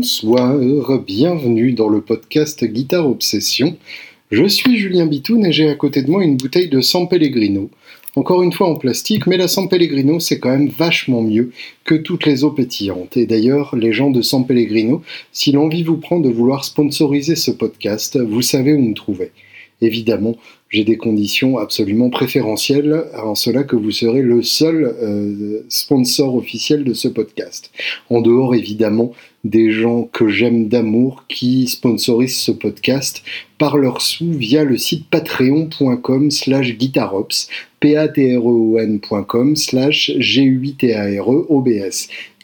[0.00, 0.58] Bonsoir,
[1.06, 3.76] bienvenue dans le podcast Guitare Obsession.
[4.30, 7.68] Je suis Julien Bitoun et j'ai à côté de moi une bouteille de San Pellegrino.
[8.16, 11.52] Encore une fois en plastique, mais la San Pellegrino c'est quand même vachement mieux
[11.84, 13.18] que toutes les eaux pétillantes.
[13.18, 15.02] Et d'ailleurs, les gens de San Pellegrino,
[15.32, 19.32] si l'envie vous prend de vouloir sponsoriser ce podcast, vous savez où nous trouver.
[19.82, 20.34] Évidemment,
[20.70, 26.84] j'ai des conditions absolument préférentielles, en cela que vous serez le seul euh, sponsor officiel
[26.84, 27.72] de ce podcast.
[28.08, 29.12] En dehors, évidemment,
[29.42, 33.22] des gens que j'aime d'amour qui sponsorisent ce podcast
[33.58, 37.48] par leurs sous via le site patreon.com slash guitarops,
[37.80, 40.60] p a t r e o n.com slash g e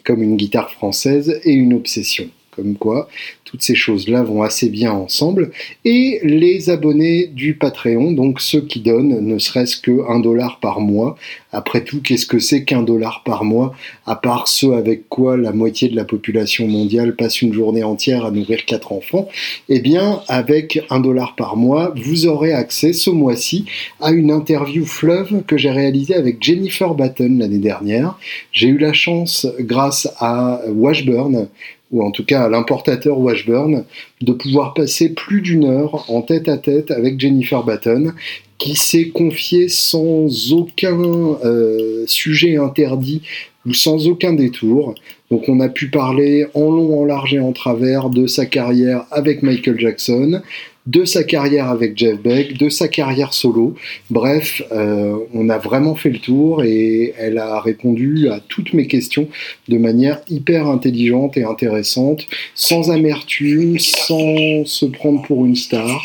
[0.03, 2.29] comme une guitare française et une obsession.
[2.51, 3.07] Comme quoi,
[3.47, 5.51] toutes ces choses-là vont assez bien ensemble.
[5.85, 10.81] Et les abonnés du Patreon, donc ceux qui donnent ne serait-ce que un dollar par
[10.81, 11.15] mois.
[11.53, 13.73] Après tout, qu'est-ce que c'est qu'un dollar par mois,
[14.05, 18.25] à part ceux avec quoi la moitié de la population mondiale passe une journée entière
[18.25, 19.29] à nourrir quatre enfants
[19.69, 23.63] Eh bien, avec un dollar par mois, vous aurez accès ce mois-ci
[24.01, 28.19] à une interview fleuve que j'ai réalisée avec Jennifer Batten l'année dernière.
[28.51, 31.47] J'ai eu la chance, grâce à Washburn,
[31.91, 36.57] ou en tout cas à l'importateur De pouvoir passer plus d'une heure en tête à
[36.57, 38.13] tête avec Jennifer Batten,
[38.57, 40.99] qui s'est confiée sans aucun
[41.45, 43.21] euh, sujet interdit
[43.65, 44.95] ou sans aucun détour.
[45.29, 49.05] Donc on a pu parler en long, en large et en travers de sa carrière
[49.11, 50.41] avec Michael Jackson,
[50.87, 53.75] de sa carrière avec Jeff Beck, de sa carrière solo.
[54.09, 58.87] Bref, euh, on a vraiment fait le tour et elle a répondu à toutes mes
[58.87, 59.27] questions
[59.67, 66.01] de manière hyper intelligente et intéressante, sans amertume, sans se prendre pour une star.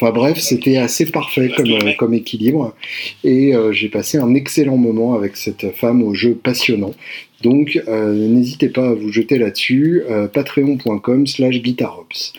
[0.00, 2.74] Enfin bref, c'était assez parfait comme, euh, comme équilibre.
[3.22, 6.94] Et euh, j'ai passé un excellent moment avec cette femme au jeu passionnant.
[7.42, 12.32] Donc n'hésitez pas à vous jeter là-dessus, patreon.com slash guitarops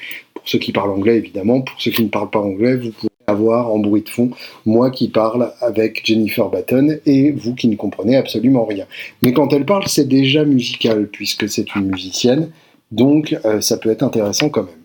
[0.43, 3.09] pour ceux qui parlent anglais évidemment, pour ceux qui ne parlent pas anglais, vous pouvez
[3.27, 4.31] avoir en bruit de fond
[4.65, 8.85] moi qui parle avec Jennifer Batten et vous qui ne comprenez absolument rien.
[9.21, 12.51] Mais quand elle parle, c'est déjà musical puisque c'est une musicienne,
[12.91, 14.82] donc euh, ça peut être intéressant quand même.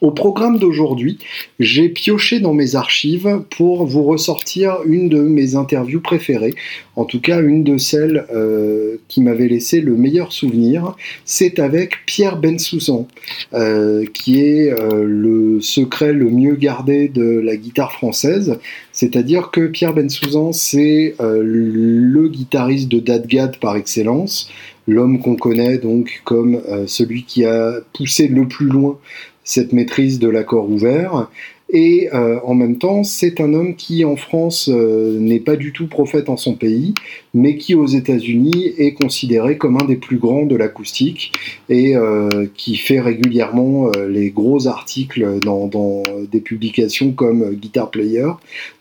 [0.00, 1.18] Au programme d'aujourd'hui,
[1.60, 6.54] j'ai pioché dans mes archives pour vous ressortir une de mes interviews préférées,
[6.96, 10.96] en tout cas une de celles euh, qui m'avait laissé le meilleur souvenir.
[11.24, 13.06] C'est avec Pierre Bensoussan,
[13.54, 18.58] euh, qui est euh, le secret le mieux gardé de la guitare française.
[18.92, 24.50] C'est-à-dire que Pierre Bensoussan, c'est le guitariste de Dadgad par excellence,
[24.86, 28.98] l'homme qu'on connaît donc comme celui qui a poussé le plus loin
[29.44, 31.28] cette maîtrise de l'accord ouvert.
[31.74, 35.72] Et euh, en même temps, c'est un homme qui, en France, euh, n'est pas du
[35.72, 36.92] tout prophète en son pays,
[37.32, 41.32] mais qui, aux États-Unis, est considéré comme un des plus grands de l'acoustique
[41.70, 48.28] et euh, qui fait régulièrement les gros articles dans, dans, des publications comme Guitar Player.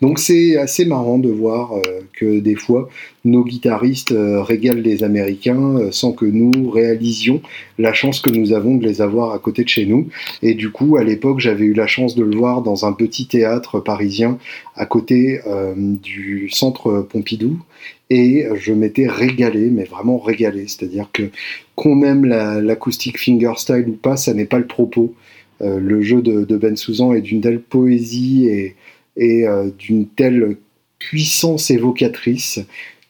[0.01, 1.71] Donc, c'est assez marrant de voir
[2.13, 2.89] que des fois,
[3.23, 7.41] nos guitaristes euh, régalent les Américains euh, sans que nous réalisions
[7.77, 10.07] la chance que nous avons de les avoir à côté de chez nous.
[10.41, 13.27] Et du coup, à l'époque, j'avais eu la chance de le voir dans un petit
[13.27, 14.39] théâtre parisien
[14.75, 17.59] à côté euh, du centre Pompidou.
[18.09, 20.65] Et je m'étais régalé, mais vraiment régalé.
[20.67, 21.29] C'est-à-dire que
[21.75, 25.15] qu'on aime l'acoustique fingerstyle ou pas, ça n'est pas le propos.
[25.61, 28.75] le jeu de, Ben Souzan est d'une telle poésie et,
[29.15, 29.45] et
[29.79, 30.57] d'une telle
[30.99, 32.59] puissance évocatrice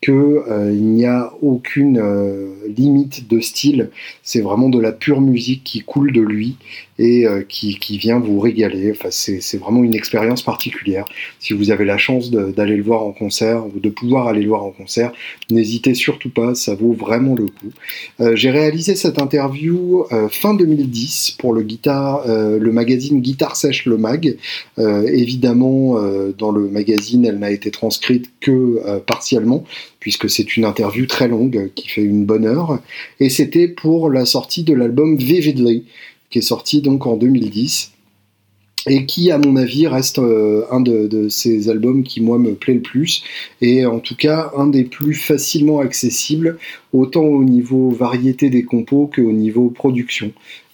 [0.01, 3.91] qu'il euh, n'y a aucune euh, limite de style.
[4.23, 6.55] C'est vraiment de la pure musique qui coule de lui
[6.97, 8.91] et euh, qui, vient vous régaler.
[8.91, 11.05] Enfin, c'est vraiment une expérience particulière.
[11.39, 14.47] Si vous avez la chance d'aller le voir en concert ou de pouvoir aller le
[14.47, 15.11] voir en concert,
[15.51, 17.71] n'hésitez surtout pas, ça vaut vraiment le coup.
[18.35, 24.37] J'ai réalisé cette interview fin 2010 pour le, guitar, le magazine Guitare Sèche Le Mag.
[24.77, 25.99] évidemment,
[26.37, 29.65] dans le magazine, elle n'a été transcrite que partiellement
[30.01, 32.79] puisque c'est une interview très longue qui fait une bonne heure.
[33.21, 35.85] Et c'était pour la sortie de l'album Vividly,
[36.29, 37.93] qui est sorti donc en 2010
[38.87, 42.73] et qui, à mon avis, reste euh, un de, ces albums qui, moi, me plaît
[42.73, 43.23] le plus,
[43.61, 46.57] et en tout cas, un des plus facilement accessibles,
[46.91, 50.31] autant au niveau variété des compos qu'au niveau production.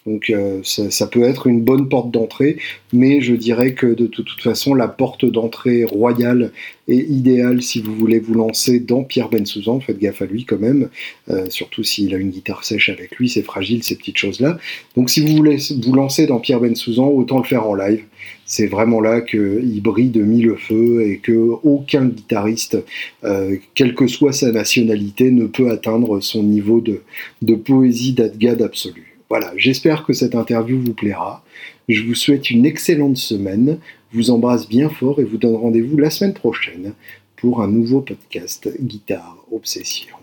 [0.08, 2.58] Donc euh, ça, peut être une bonne porte d'entrée,
[2.94, 6.52] mais je dirais que de, toute façon, la porte d'entrée royale
[6.88, 9.82] est idéale si vous voulez vous lancer dans Pierre Bensouzan.
[9.82, 10.88] Faites gaffe à lui quand même,
[11.30, 14.58] euh, surtout s'il a une guitare sèche avec lui, c'est fragile ces petites choses-là.
[14.96, 18.04] Donc si vous voulez vous lancer dans Pierre Bensouzan, autant le faire en live.
[18.46, 21.34] C'est vraiment là qu'il brille de mille feux et que
[21.64, 22.78] aucun guitariste,
[23.26, 27.02] euh, quelle que soit sa nationalité, ne peut atteindre son niveau de,
[27.42, 29.07] de poésie d'Adgad absolu.
[29.30, 31.44] Voilà, j'espère que cette interview vous plaira.
[31.90, 33.80] Je vous souhaite une excellente semaine,
[34.14, 36.94] vous embrasse bien fort et vous donne rendez-vous la semaine prochaine
[37.36, 40.16] pour un nouveau podcast Guitare Obsession.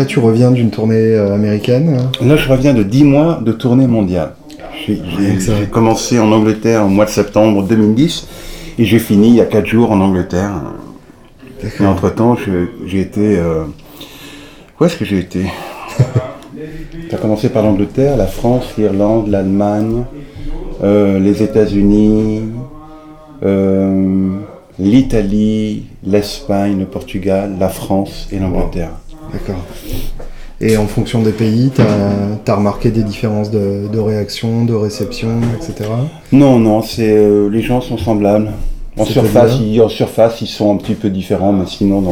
[0.00, 3.86] Là, tu reviens d'une tournée euh, américaine Là, je reviens de 10 mois de tournée
[3.86, 4.32] mondiale.
[4.86, 8.26] J'ai commencé en Angleterre au mois de septembre 2010
[8.78, 10.52] et j'ai fini il y a 4 jours en Angleterre.
[11.62, 12.36] Et entre-temps,
[12.86, 13.38] j'ai été...
[13.38, 13.64] Euh,
[14.80, 15.44] où est-ce que j'ai été?
[17.10, 20.04] Ça a commencé par l'Angleterre, la France, l'Irlande, l'Allemagne,
[20.82, 22.42] euh, les États-Unis,
[24.78, 28.92] l'Italie, l'Espagne, le Portugal, la France et l'Angleterre.
[29.32, 29.64] D'accord.
[30.62, 35.88] Et en fonction des pays, tu as, remarqué des différences de, réaction, de réception, etc.
[36.32, 38.52] Non, non, c'est euh, les gens sont semblables.
[38.98, 42.02] En surface, ils, en surface, ils sont un petit peu différents, mais sinon,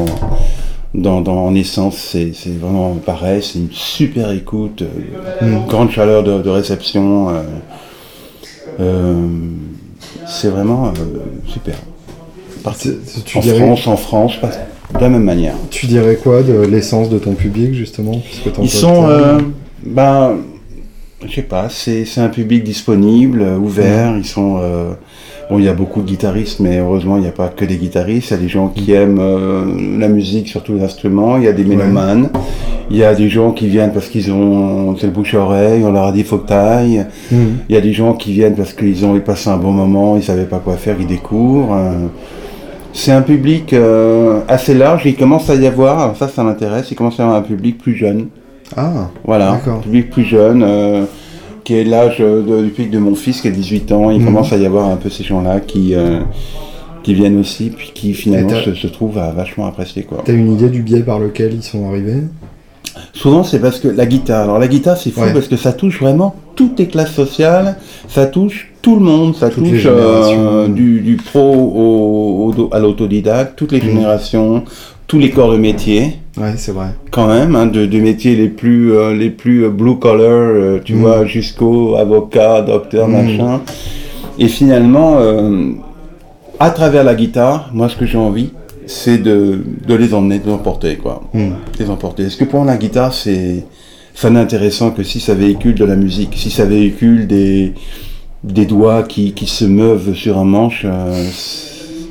[0.95, 3.43] dans, dans, en essence, c'est vraiment pareil.
[3.43, 5.67] C'est une super écoute, euh, hmm.
[5.67, 7.29] grande chaleur de, réception.
[8.81, 9.27] Euh,
[10.27, 10.95] c'est vraiment
[11.47, 11.75] super.
[12.65, 12.73] en
[13.43, 14.33] France, en France,
[14.95, 15.55] de la même manière.
[15.71, 18.21] Tu dirais quoi de l'essence de ton public, justement
[18.63, 19.09] Ils sont.
[19.09, 19.39] Euh,
[19.85, 20.37] ben,
[21.27, 24.17] je sais pas, c'est un public disponible, euh, ouvert.
[24.17, 24.59] Ils sont.
[24.63, 24.93] Euh,
[25.51, 27.77] bon, il y a beaucoup de guitaristes, mais heureusement, il n'y a pas que des
[27.77, 28.31] guitaristes.
[28.31, 28.95] Il y a des gens qui mm.
[28.95, 31.37] aiment la musique sur tous les instruments.
[31.37, 32.31] Il y a des mélomanes.
[32.91, 34.97] Il y a des gens qui viennent parce qu'ils ont.
[34.97, 37.07] C'est le bouche à oreille, on leur a dit faut que tailles.
[37.31, 37.37] Mm.
[37.69, 40.23] Il y a des gens qui viennent parce qu'ils ont passé un bon moment, ils
[40.23, 41.77] savaient pas quoi faire, ils découvrent.
[42.93, 45.03] C'est un public euh, assez large.
[45.05, 47.79] Il commence à y avoir, ça, ça m'intéresse, il commence à y avoir un public
[47.79, 48.29] plus jeune.
[48.77, 51.05] Ah, voilà, un public plus jeune, euh,
[51.65, 54.11] qui est l'âge du public de mon fils qui a 18 ans.
[54.11, 54.27] Il mhm.
[54.27, 56.21] commence à y avoir un peu ces gens-là qui, euh,
[57.03, 60.07] qui viennent aussi, puis qui finalement se, trouvent à vachement apprécier.
[60.25, 62.23] Tu as une idée du biais par lequel ils sont arrivés?
[63.13, 64.45] Souvent, c'est parce que la guitare.
[64.45, 67.77] Alors, la guitare, c'est fou parce que ça touche vraiment toutes les classes sociales,
[68.09, 73.79] ça touche tout le monde, ça touche euh, du, pro au, à l'autodidacte, toutes les
[73.79, 73.85] mmh.
[73.85, 74.65] générations,
[75.07, 76.15] tous les corps de métier.
[76.37, 76.89] Ouais, c'est vrai.
[77.11, 81.01] Quand même, hein, de, métiers les plus, euh, les plus blue collar, euh, tu mmh.
[81.01, 83.13] vois, jusqu'au avocat, docteur, mmh.
[83.13, 83.61] machin.
[84.39, 85.19] Et finalement,
[86.61, 88.51] à travers la guitare, moi, ce que j'ai envie,
[88.89, 91.23] c'est de, les emmener, de les emporter, quoi.
[91.35, 91.51] Hmm.
[91.79, 92.25] Les emporter.
[92.25, 93.65] Est-ce que pour la guitare, c'est
[94.15, 97.75] ça n'est intéressant que si ça véhicule de la musique, si ça véhicule des,
[98.43, 101.29] des doigts qui, qui se meuvent sur un manche, euh,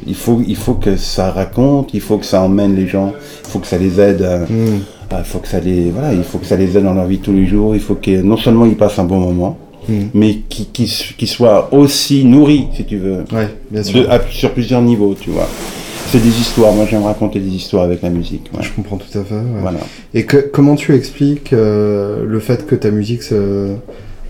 [0.06, 3.14] il, faut, il faut que ça raconte, il faut que ça emmène les gens,
[3.44, 4.26] il faut que ça les aide.
[4.50, 4.78] Hmm.
[5.12, 7.20] il faut que ça les voilà, il faut que ça les aide dans leur vie
[7.20, 7.76] tous les jours.
[7.76, 9.58] Il faut que non seulement ils passent un bon moment,
[9.90, 10.06] hmm.
[10.14, 10.68] mais qu'ils
[11.18, 13.26] qu soient aussi nourris, si tu veux,
[13.72, 14.08] bien sûr.
[14.30, 15.50] sur plusieurs niveaux, tu vois.
[16.10, 16.74] C'est des histoires.
[16.74, 18.50] Moi, j'aime raconter des histoires avec la musique.
[18.60, 19.42] Je comprends tout à fait.
[19.62, 19.80] Voilà.
[20.14, 23.74] Et que, comment tu expliques euh, le fait que ta musique se,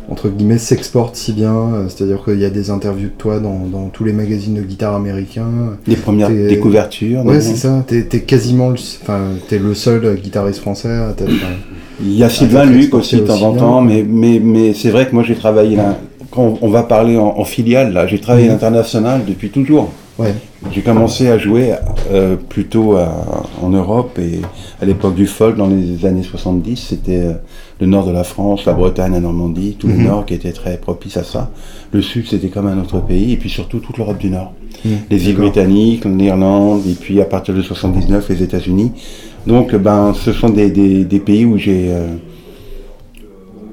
[0.10, 1.54] entre guillemets s'exporte si bien?
[1.54, 4.96] Euh, C'est-à-dire qu'il y a des interviews de toi dans, tous les magazines de guitare
[4.96, 5.78] américains.
[5.86, 7.24] Les premières découvertures.
[7.24, 7.84] Ouais, c'est ça.
[7.88, 9.20] T'es es quasiment, le, enfin,
[9.52, 10.90] es le seul guitariste français.
[10.90, 11.14] À
[12.02, 15.08] Il y a Sylvain Luc aussi de temps en temps, mais, mais, mais c'est vrai
[15.08, 16.00] que moi j'ai travaillé là.
[16.32, 19.92] Quand on va parler en, filiale, là, j'ai travaillé à l'international depuis toujours.
[20.78, 21.74] J'ai commencé à jouer
[22.12, 22.96] euh, plutôt
[23.64, 24.42] en Europe et
[24.80, 27.34] à l'époque du folk, dans les années 70, c'était euh,
[27.82, 30.06] le nord de la France, la Bretagne, la Normandie, tout le mhm.
[30.06, 31.50] nord qui était très propice à ça.
[31.92, 34.54] Le sud, c'était comme un autre pays, et puis surtout toute l'Europe du Nord.
[34.86, 34.92] Mhm.
[35.10, 38.92] Les îles britanniques, l'Irlande, et puis à partir de 79, les États-Unis.
[39.48, 41.88] Donc, ben, ce sont des, pays où j'ai...
[41.90, 42.06] Euh,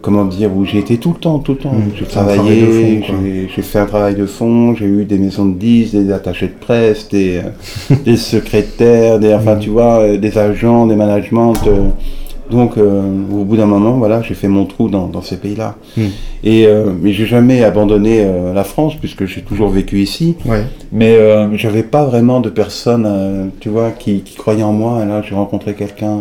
[0.05, 1.73] comment dire, où j'ai été tout le temps, tout le temps.
[1.73, 3.03] Mmh, j'ai travaillé,
[3.55, 6.53] j'ai fait un travail de fond, j'ai eu des maisons de 10, des attachés de
[6.53, 9.61] presse, des, euh, des secrétaires, des, enfin, mmh.
[9.61, 11.55] tu vois, euh, des agents, des managements.
[11.67, 11.89] Euh.
[12.51, 15.77] donc, au bout d'un moment, voilà, j'ai fait mon trou dans, dans ces pays-là.
[15.97, 16.03] Mmh.
[16.45, 16.67] Et
[17.01, 18.23] mais j'ai jamais abandonné
[18.55, 20.37] la France puisque j'ai toujours vécu ici.
[20.45, 20.65] Ouais.
[20.93, 21.17] Mais
[21.55, 25.03] j'avais pas vraiment de personnes, tu vois, qui, qui, croyaient en moi.
[25.03, 26.19] Et là, j'ai rencontré quelqu'un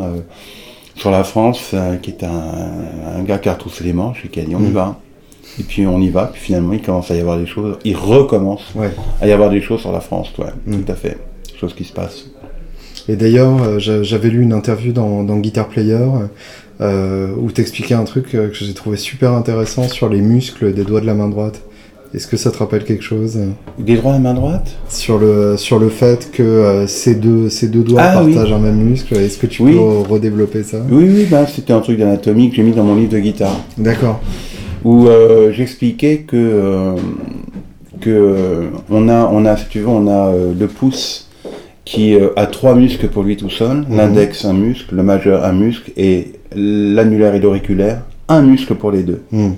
[0.95, 4.39] sur la France, euh, qui est un, gars qui a retroussé les manches et qui
[4.39, 4.73] a dit on y mm.
[4.73, 4.99] va.
[5.59, 7.95] Et puis on y va, puis finalement il commence à y avoir des choses, il
[7.95, 8.73] recommence
[9.21, 10.83] à y avoir des choses sur la France, ouais, mm.
[10.83, 11.17] tout à fait,
[11.59, 12.25] choses qui se passent.
[13.07, 16.07] Et d'ailleurs, euh, j'avais lu une interview dans, Guitar Player
[16.79, 21.05] où t'expliquais un truc que j'ai trouvé super intéressant sur les muscles des doigts de
[21.05, 21.61] la main droite.
[22.13, 23.39] Est-ce que ça te rappelle quelque chose?
[23.79, 24.75] Des doigts de la main droite?
[24.87, 28.77] Sur le, sur le fait que ces, deux, ces deux doigts ah partagent un même
[28.77, 29.15] muscle.
[29.15, 30.77] Est-ce que tu peux redévelopper ça?
[30.91, 33.59] Oui, oui, bah, c'était un truc d'anatomie que j'ai mis dans mon livre de guitare.
[33.77, 34.19] D'accord.
[34.83, 35.07] Où
[35.51, 36.95] j'expliquais que,
[37.99, 41.29] que on, a, on a, si tu veux, on a le pouce
[41.85, 43.97] qui euh, a trois muscles pour lui tout seul, mhm.
[43.97, 49.03] l'index un muscle, le majeur un muscle et l'annulaire et l'auriculaire un muscle pour les
[49.03, 49.21] deux.
[49.31, 49.55] Mhm.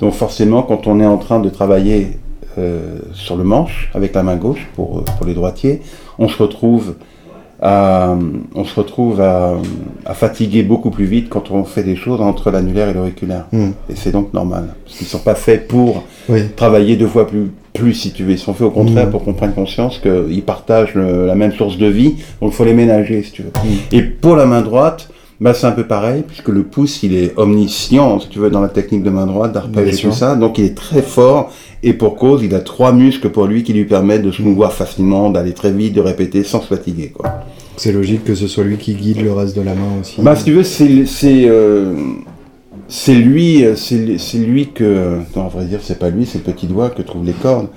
[0.00, 2.18] Donc forcément, quand on est en train de travailler
[2.58, 5.82] euh, sur le manche avec la main gauche pour, euh, pour les droitiers,
[6.18, 6.94] on se retrouve
[7.62, 8.16] à,
[8.54, 9.58] on se retrouve à,
[10.14, 13.46] fatiguer beaucoup plus vite quand on fait des choses entre l'annulaire et l'auriculaire.
[13.52, 13.70] Hmm.
[13.90, 14.74] Et c'est donc normal.
[14.84, 16.04] Parce qu'ils ne sont pas faits pour
[16.56, 18.32] travailler deux fois plus, plus, si tu veux.
[18.32, 19.10] Ils sont faits au contraire hmm.
[19.10, 22.16] pour qu'on prenne conscience qu'ils partagent la même source de vie.
[22.40, 23.50] Donc il faut les ménager, si tu veux.
[23.50, 23.76] Hmm.
[23.92, 27.32] Et pour la main droite, bah, c'est un peu pareil, puisque le pouce, il est
[27.36, 30.36] omniscient, si tu veux, dans la technique de main droite, d'arpège et tout ça.
[30.36, 31.50] Donc il est très fort,
[31.82, 34.72] et pour cause, il a trois muscles pour lui qui lui permettent de se mouvoir
[34.72, 37.40] facilement, d'aller très vite, de répéter sans se fatiguer, quoi.
[37.76, 40.20] C'est logique que ce soit lui qui guide le reste de la main aussi.
[40.20, 41.94] Bah, si tu veux, c'est c'est euh,
[42.90, 46.66] c'est lui, c'est lui que, non, à vrai dire, c'est pas lui, c'est le petit
[46.66, 47.68] doigt que trouvent les cordes.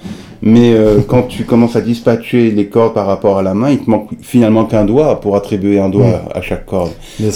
[0.41, 3.79] Mais euh, quand tu commences à dispatcher les cordes par rapport à la main, il
[3.79, 6.37] te manque finalement qu'un doigt pour attribuer un doigt mm.
[6.37, 6.91] à chaque corde.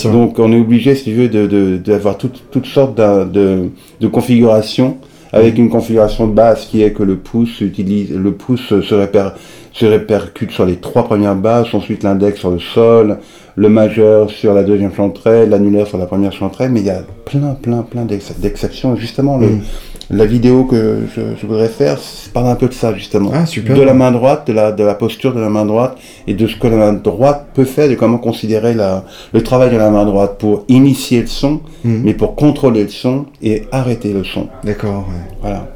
[0.05, 3.69] Donc on est obligé, si tu veux, d'avoir de, de, toutes, toutes sortes de,
[4.01, 4.98] de configurations
[5.31, 5.62] avec mm.
[5.62, 9.36] une configuration de base qui est que le pouce utilise, le pouce se, répère,
[9.77, 13.19] se répercute sur les trois premières bases, ensuite l'index sur le sol,
[13.55, 17.03] le majeur sur la deuxième chanterelle, l'annulaire sur la première chanterelle, mais il y a
[17.25, 18.96] plein, plein, plein d'exceptions.
[18.96, 19.62] Justement, le, mm
[20.10, 22.00] la vidéo que je, voudrais faire
[22.34, 23.31] parle un peu de ça justement.
[23.34, 23.75] Ah, super.
[23.75, 26.48] De la main droite, de la, de la posture de la main droite et de
[26.48, 29.03] ce que la main droite peut faire, de comment considérer la,
[29.34, 32.01] le travail de la main droite pour initier le son, mhm.
[32.03, 34.48] mais pour contrôler le son et arrêter le son.
[34.63, 35.07] D'accord.
[35.41, 35.67] Voilà.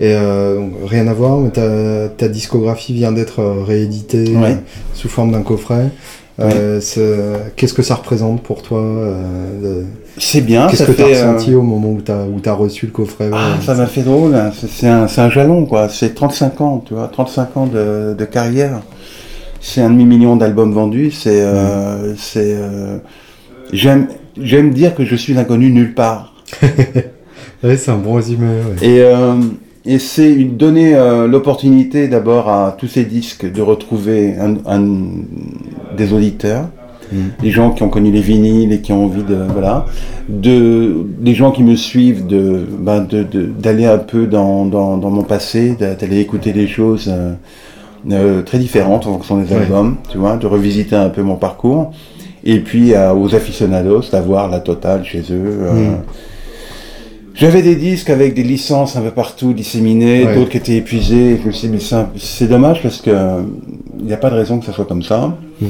[0.00, 4.34] Et euh, rien à voir, mais ta, ta discographie vient d'être rééditée
[4.94, 5.90] sous forme d'un coffret.
[6.40, 9.82] Euh, qu'est-ce que ça représente pour toi euh,
[10.16, 10.68] C'est bien.
[10.68, 13.30] Qu'est-ce que tu as euh, ressenti au moment où tu as, as, reçu le coffret
[13.32, 14.34] ah, Ça m'a fait drôle.
[14.34, 14.50] Hein.
[14.52, 15.88] C'est un, un, jalon, quoi.
[15.88, 18.80] C'est 35 ans, tu vois, 35 ans de, de carrière.
[19.60, 21.10] C'est un demi-million d'albums vendus.
[21.10, 21.44] C'est,
[23.72, 24.08] j'aime,
[24.70, 26.34] dire que je suis inconnu nulle part.
[27.62, 28.46] ouais, c'est un bon résumé.
[28.80, 29.02] Et
[29.84, 34.86] et c'est donner euh, l'opportunité d'abord à tous ces disques de retrouver un,
[35.96, 36.66] des auditeurs,
[37.12, 37.16] mm.
[37.42, 39.86] des gens qui ont connu les vinyles et qui ont envie de voilà,
[40.28, 43.06] de des gens qui me suivent de ben
[43.58, 47.32] d'aller un peu dans, dans, dans mon passé, d'aller écouter des choses euh,
[48.10, 51.92] euh, très différentes en fonction des albums, tu vois, de revisiter un peu mon parcours,
[52.44, 55.70] et puis aux aficionados d'avoir la totale chez eux.
[55.72, 55.94] Mm.
[57.40, 61.40] J'avais des disques avec des licences un peu partout disséminées, d'autres qui étaient épuisés.
[61.40, 63.10] Je me suis dit, c'est dommage parce que
[63.98, 65.38] il n'y a pas de raison que ça soit comme ça.
[65.58, 65.68] Hmm.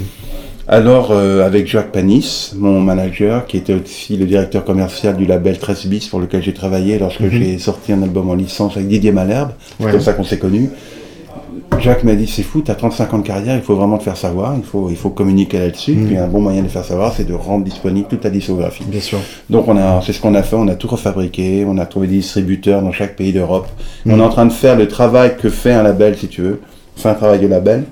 [0.66, 5.58] Alors, euh, avec Jacques Panis, mon manager, qui était aussi le directeur commercial du label
[5.58, 7.30] 13 bis pour lequel j'ai travaillé lorsque hmm.
[7.30, 10.70] j'ai sorti un album en licence avec Didier Malherbe, c'est comme ça qu'on s'est connus.
[11.80, 14.04] Jacques m'a dit c'est fou, tu as 35 ans de carrière, il faut vraiment te
[14.04, 15.92] faire savoir, il faut, il faut communiquer là-dessus.
[15.92, 16.06] Mm.
[16.06, 18.84] Puis un bon moyen de faire savoir, c'est de rendre disponible toute ta discographie.
[18.84, 19.18] Bien sûr.
[19.48, 22.06] Donc on a, c'est ce qu'on a fait, on a tout refabriqué, on a trouvé
[22.06, 23.68] des distributeurs dans chaque pays d'Europe.
[24.06, 26.60] On est en train de faire le travail que fait un label, si tu veux,
[26.96, 27.84] on fait un travail de label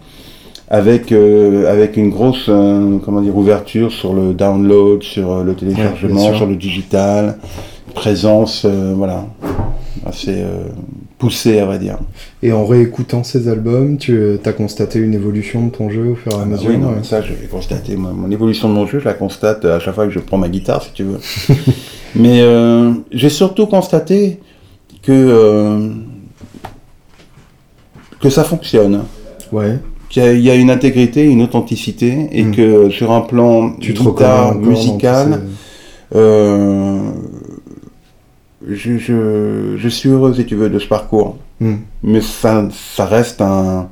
[0.70, 5.54] avec euh, avec une grosse euh, comment dire ouverture sur le download, sur euh, le
[5.54, 7.38] téléchargement, sur le digital,
[7.94, 9.26] présence, voilà,
[10.06, 10.44] assez
[11.18, 11.98] poussé, à vrai dire.
[12.42, 16.14] Et en réécoutant ces albums, tu euh, as constaté une évolution de ton jeu au
[16.14, 17.96] fur et à ah bah mesure Oui, ça, j'ai constaté.
[17.96, 20.48] Mon évolution de mon jeu, je la constate à chaque fois que je prends ma
[20.48, 21.18] guitare, si tu veux.
[22.14, 24.40] Mais euh, j'ai surtout constaté
[25.02, 25.88] que, euh,
[28.20, 29.02] que ça fonctionne.
[29.50, 29.78] Ouais.
[30.08, 32.56] Qu'il y, a une intégrité, une authenticité, et hmm.
[32.56, 35.42] que sur un plan tu guitare, musical,
[38.68, 41.36] je, je, suis heureux, si tu veux, de ce parcours.
[41.60, 41.76] Hmm.
[42.02, 43.88] Mais ça, ça reste un,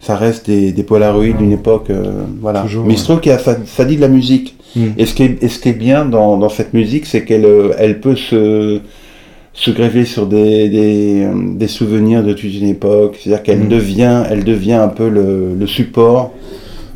[0.00, 2.64] ça reste des, des polaroïdes d'une époque, euh, voilà.
[2.84, 4.56] Mais il se trouve que ça, ça, dit de la musique.
[4.76, 4.88] Hmm.
[4.96, 7.44] Et, ce qui est, et ce qui est bien dans, dans cette musique, c'est qu'elle
[7.44, 8.80] euh, elle peut se,
[9.52, 13.18] se greffer sur des, des, des souvenirs de toute une époque.
[13.20, 13.68] C'est-à-dire qu'elle hmm.
[13.68, 16.32] devient, elle devient un peu le, le support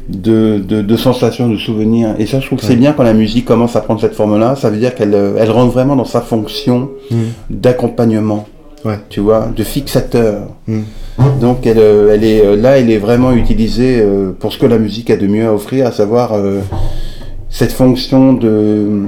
[0.09, 2.15] de, de, de, sensations, de souvenirs.
[2.19, 4.57] Et ça, je trouve que c'est bien quand la musique commence à prendre cette forme-là.
[4.57, 7.17] Ça veut dire qu'elle elle rentre vraiment dans sa fonction mm.
[7.51, 8.47] d'accompagnement,
[8.85, 8.99] ouais.
[9.09, 10.49] tu vois, de fixateur.
[10.67, 10.83] Mm.
[11.41, 14.79] Donc elle, elle est euh, là, elle est vraiment utilisée euh, pour ce que la
[14.79, 16.61] musique a de mieux à offrir, à savoir euh,
[17.49, 19.03] cette fonction de,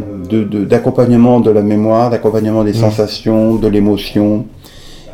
[0.65, 2.75] d'accompagnement de, la mémoire, d'accompagnement des mmh.
[2.75, 4.47] sensations, de l'émotion.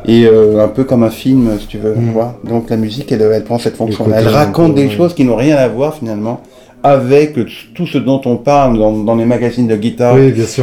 [0.05, 1.95] Et euh, un peu comme un film, si tu veux.
[1.95, 2.49] Mmh.
[2.49, 4.05] Donc la musique, elle, elle prend cette fonction.
[4.13, 6.41] Elle raconte des choses qui n'ont rien à voir finalement
[6.83, 7.39] avec
[7.73, 10.17] tout ce dont on parle dans, les magazines de guitare,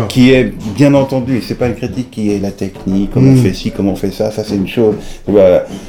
[0.09, 3.39] qui est bien entendu, c'est pas une critique qui est la technique, comment on mm.
[3.39, 4.97] fait ci, comment on fait ça, ça c'est une chose.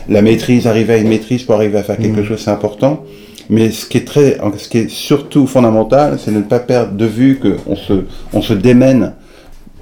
[0.08, 2.26] La maîtrise, arriver à une maîtrise pour arriver à faire quelque mm.
[2.26, 3.04] chose, c'est important.
[3.50, 6.94] Mais ce qui est très, ce qui est surtout fondamental, c'est de ne pas perdre
[6.94, 9.12] de vue qu'on se, on se démène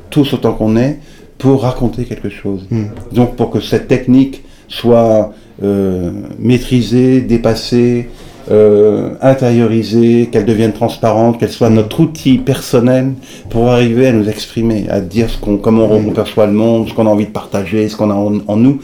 [0.10, 0.98] tous autant qu'on est
[1.40, 2.68] pour raconter quelque chose.
[2.70, 2.84] Mm.
[3.14, 8.10] Donc pour que cette technique soit euh, maîtrisée, dépassée,
[8.52, 13.14] euh, intériorisée, qu'elle devienne transparente, qu'elle soit notre outil personnel
[13.50, 16.94] pour arriver à nous exprimer, à dire ce qu'on, comment on perçoit le monde, ce
[16.94, 18.80] qu'on a envie de partager, ce qu'on a en, nous.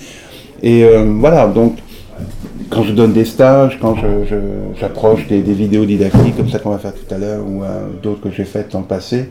[0.64, 1.78] Et euh, voilà, donc
[2.70, 4.36] quand je donne des stages, quand je,
[4.80, 7.62] j'approche des, vidéos didactiques comme ça qu'on va faire tout à l'heure ou
[8.02, 9.30] d'autres que j'ai faites dans le passé,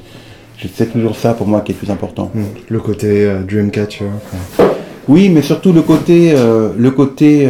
[0.75, 2.31] c'est toujours ça pour moi qui est plus important.
[2.35, 2.45] Hmm.
[2.69, 4.07] Le côté Dreamcatcher.
[5.09, 7.47] Oui, mais surtout le côté, le côté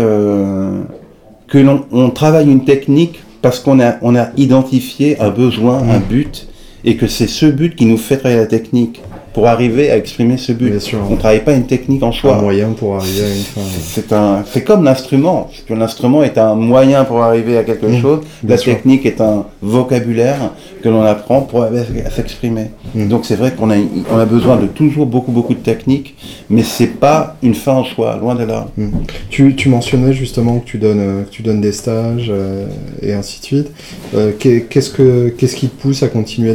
[1.46, 6.08] que l'on travaille une technique parce qu'on a, on a identifié un besoin, un mmh.
[6.08, 6.48] but,
[6.82, 9.02] et que c'est ce but qui nous fait travailler la technique
[9.34, 10.72] pour arriver à exprimer ce but.
[11.08, 12.36] On ne travaille pas une technique en soi.
[12.36, 13.60] Un moyen pour arriver à une fin.
[13.82, 15.50] C'est un, c'est comme l'instrument.
[15.68, 18.20] L'instrument est un moyen pour arriver à quelque mmh, chose.
[18.46, 21.66] La technique est un vocabulaire que l'on apprend pour
[22.14, 22.70] s'exprimer.
[22.94, 23.08] Mmh.
[23.08, 23.76] Donc c'est vrai qu'on a,
[24.12, 26.14] on a besoin de toujours beaucoup beaucoup de techniques,
[26.48, 28.68] mais c'est pas une fin en soi, loin de là.
[28.76, 28.90] Mmh.
[29.30, 32.66] Tu, tu, mentionnais justement que tu donnes, euh, que tu donnes des stages euh,
[33.02, 33.70] et ainsi de suite.
[34.14, 36.54] Euh, qu'est-ce que, qu'est-ce qui te pousse à continuer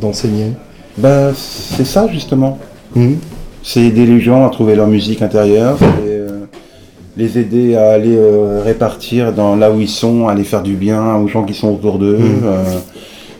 [0.00, 0.46] d'enseigner?
[0.98, 2.58] Ben, c'est ça justement.
[2.94, 3.14] Hmm.
[3.62, 6.28] C'est aider les gens à trouver leur musique intérieure, et, euh,
[7.16, 10.74] les aider à aller euh, répartir dans là où ils sont, à aller faire du
[10.74, 12.18] bien aux gens qui sont autour d'eux.
[12.18, 12.44] Hmm.
[12.44, 12.64] Euh,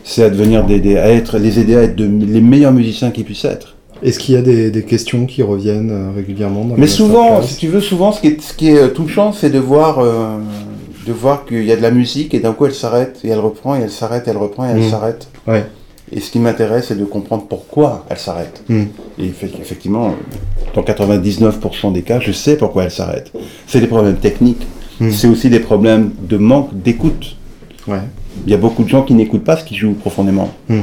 [0.05, 3.45] c'est à devenir des, à être, les aider à être les meilleurs musiciens qu'ils puissent
[3.45, 3.75] être.
[4.01, 7.79] Est-ce qu'il y a des, questions qui reviennent régulièrement dans Mais souvent, si tu veux,
[7.79, 10.03] souvent, ce qui est, ce qui est touchant, c'est de voir,
[11.07, 13.39] de voir qu'il y a de la musique et d'un coup elle s'arrête et elle
[13.39, 14.89] reprend et elle s'arrête, elle reprend et elle hmm.
[14.89, 15.27] s'arrête.
[15.47, 15.63] Ouais.
[16.11, 18.63] Et ce qui m'intéresse, c'est de comprendre pourquoi elle s'arrête.
[18.69, 18.85] Hmm.
[19.17, 20.13] Et effectivement,
[20.75, 23.31] dans 99% des cas, je sais pourquoi elle s'arrête.
[23.67, 24.67] C'est des problèmes techniques.
[24.99, 25.11] Hmm.
[25.11, 27.35] C'est aussi des problèmes de manque d'écoute.
[27.87, 28.01] Ouais.
[28.45, 30.51] Il y a beaucoup de gens qui n'écoutent pas ce qu'ils jouent profondément.
[30.69, 30.81] Hmm.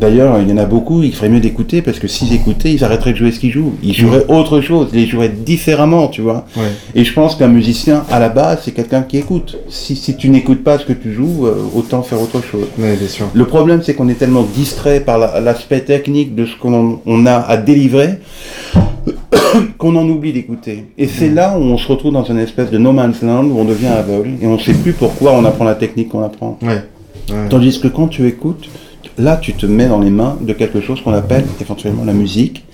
[0.00, 2.84] D'ailleurs, il y en a beaucoup, il ferait mieux d'écouter parce que s'ils écoutaient, ils
[2.84, 3.74] arrêteraient de jouer ce qu'ils jouent.
[3.82, 6.46] Ils joueraient autre chose, ils joueraient différemment, tu vois.
[6.94, 9.58] Et je pense qu'un musicien, à la base, c'est quelqu'un qui écoute.
[9.68, 12.66] Si, si tu n'écoutes pas ce que tu joues, euh, autant faire autre chose.
[12.76, 13.26] bien sûr.
[13.32, 17.34] Le problème, c'est qu'on est tellement distrait par l'aspect technique de ce qu'on on a
[17.34, 18.18] à délivrer
[19.78, 20.84] qu'on en oublie d'écouter.
[20.96, 23.58] Et c'est là où on se retrouve dans une espèce de no man's land où
[23.58, 26.58] on devient aveugle et on ne sait plus pourquoi on apprend la technique qu'on apprend.
[27.50, 28.68] Tandis que quand tu écoutes,
[29.18, 32.64] là, tu te mets dans les mains de quelque chose qu'on appelle éventuellement la musique,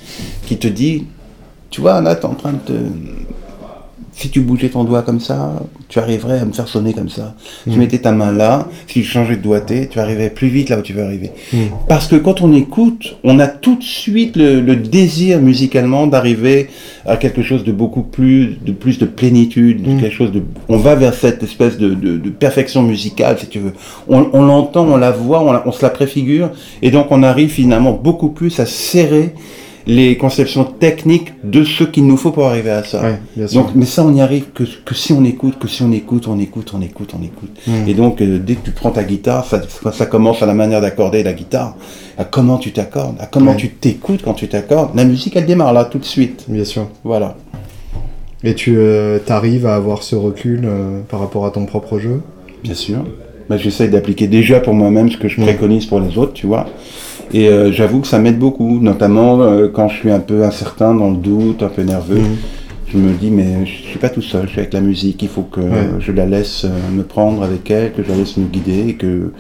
[0.46, 1.06] qui te dit,
[1.70, 2.72] tu vois, là, tu es en train de te
[4.16, 5.54] si tu bougeais ton doigt comme ça,
[5.88, 7.34] tu arriverais à me faire sonner comme ça.
[7.64, 7.78] Si tu mm.
[7.78, 10.82] mettais ta main là, si tu changeais de doigté, tu arriverais plus vite là où
[10.82, 11.32] tu veux arriver.
[11.52, 11.58] Mm.
[11.88, 16.68] Parce que quand on écoute, on a tout de suite le, désir musicalement d'arriver
[17.06, 20.00] à quelque chose de beaucoup plus, de plus de plénitude, mm.
[20.00, 21.94] quelque chose de, on va vers cette espèce de,
[22.30, 23.72] perfection musicale, si tu veux.
[24.08, 26.50] On, l'entend, on la voit, on, on se la préfigure,
[26.82, 29.34] et donc on arrive finalement beaucoup plus à serrer
[29.86, 33.02] les conceptions techniques de ce qu'il nous faut pour arriver à ça.
[33.52, 36.26] donc, mais ça, on n'y arrive que, que, si on écoute, que si on écoute,
[36.26, 37.50] on écoute, on écoute, on écoute.
[37.66, 37.86] Hmm.
[37.86, 39.60] Et donc, euh, dès que tu prends ta guitare, ça,
[39.92, 41.76] ça commence à la manière d'accorder la guitare,
[42.16, 44.96] à comment tu t'accordes, à comment tu t'écoutes quand tu t'accordes.
[44.96, 46.44] La musique, elle démarre là tout de suite.
[46.48, 46.88] Bien sûr.
[47.04, 47.36] Voilà.
[48.42, 52.22] Et tu euh, arrives à avoir ce recul euh, par rapport à ton propre jeu?
[52.62, 53.04] Bien sûr.
[53.50, 55.44] Bah, J'essaye d'appliquer déjà pour moi-même ce que je hmm.
[55.44, 56.66] préconise pour les autres, tu vois.
[57.32, 60.94] Et euh, j'avoue que ça m'aide beaucoup, notamment euh, quand je suis un peu incertain,
[60.94, 62.18] dans le doute, un peu nerveux.
[62.18, 62.36] Mhm.
[62.88, 65.28] Je me dis, mais je suis pas tout seul, je suis avec la musique, il
[65.28, 65.60] faut que
[65.98, 68.94] je la laisse euh, me prendre avec elle, que je la laisse me guider et
[68.94, 69.32] que,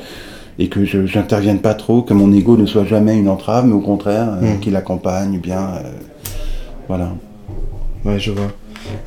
[0.58, 3.74] et que je n'intervienne pas trop, que mon ego ne soit jamais une entrave, mais
[3.74, 4.58] au contraire, mhm.
[4.60, 5.68] qu'il accompagne bien.
[6.88, 7.12] voilà.
[8.04, 8.50] Ouais, je vois.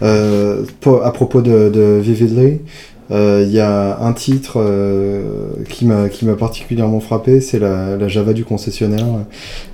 [0.01, 2.61] à propos de, de Vividly,
[3.09, 5.23] il euh, y a un titre euh,
[5.69, 9.05] qui m'a particulièrement frappé, c'est la, Java du concessionnaire.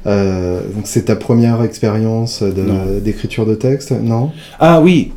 [0.05, 4.31] Euh, donc c'est ta première expérience d'écriture de, texte, non?
[4.59, 5.13] Ah oui.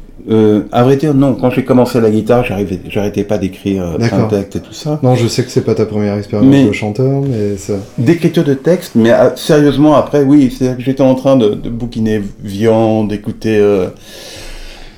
[0.72, 1.34] à vrai dire, non.
[1.34, 2.44] Quand j'ai commencé la guitare,
[2.88, 4.98] j'arrêtais pas d'écrire un texte et tout ça.
[5.02, 7.74] Non, je sais que c'est pas ta première expérience de chanteur, mais ça...
[7.98, 8.92] d'écriture de texte.
[8.94, 13.60] Mais sérieusement, après, oui, c'est que j'étais en train de, de bouquiner Viande, d'écouter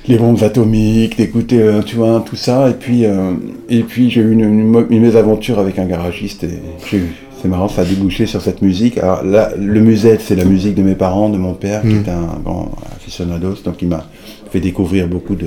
[0.09, 2.69] les bombes atomiques, d'écouter, euh, tu vois, tout ça.
[2.69, 3.33] Et puis, euh,
[3.69, 7.69] et puis j'ai eu une, une, mésaventure avec un garagiste et j'ai eu c'est marrant,
[7.69, 8.97] ça a débouché sur cette musique.
[8.97, 12.03] Alors là, le musette, c'est la musique de mes parents, de mon père, qui mm.
[12.05, 14.05] est un grand aficionados, donc il m'a
[14.51, 15.37] fait découvrir beaucoup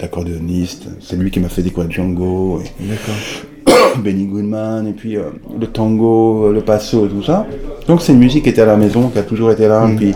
[0.00, 0.88] d'accordéonistes.
[1.00, 3.70] C'est lui qui m'a fait découvrir Django, et
[4.02, 7.46] Benny Goodman, et puis euh, le tango, le passo, et tout ça.
[7.86, 9.86] Donc c'est une musique qui était à la maison, qui a toujours été là.
[9.86, 9.96] Mm.
[9.96, 10.14] Puis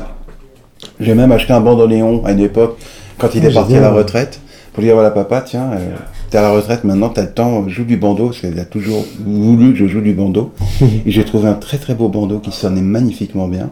[0.98, 2.76] j'ai même acheté un bandoneon à une époque,
[3.18, 4.40] quand il est parti à la retraite,
[4.72, 5.70] pour dire voilà papa, tiens.
[5.72, 5.96] Euh,
[6.30, 9.04] t'es à la retraite maintenant, t'as le temps, joue du bandeau, parce qu'il a toujours
[9.24, 10.52] voulu que je joue du bandeau.
[10.80, 13.70] et j'ai trouvé un très très beau bandeau qui sonnait magnifiquement bien.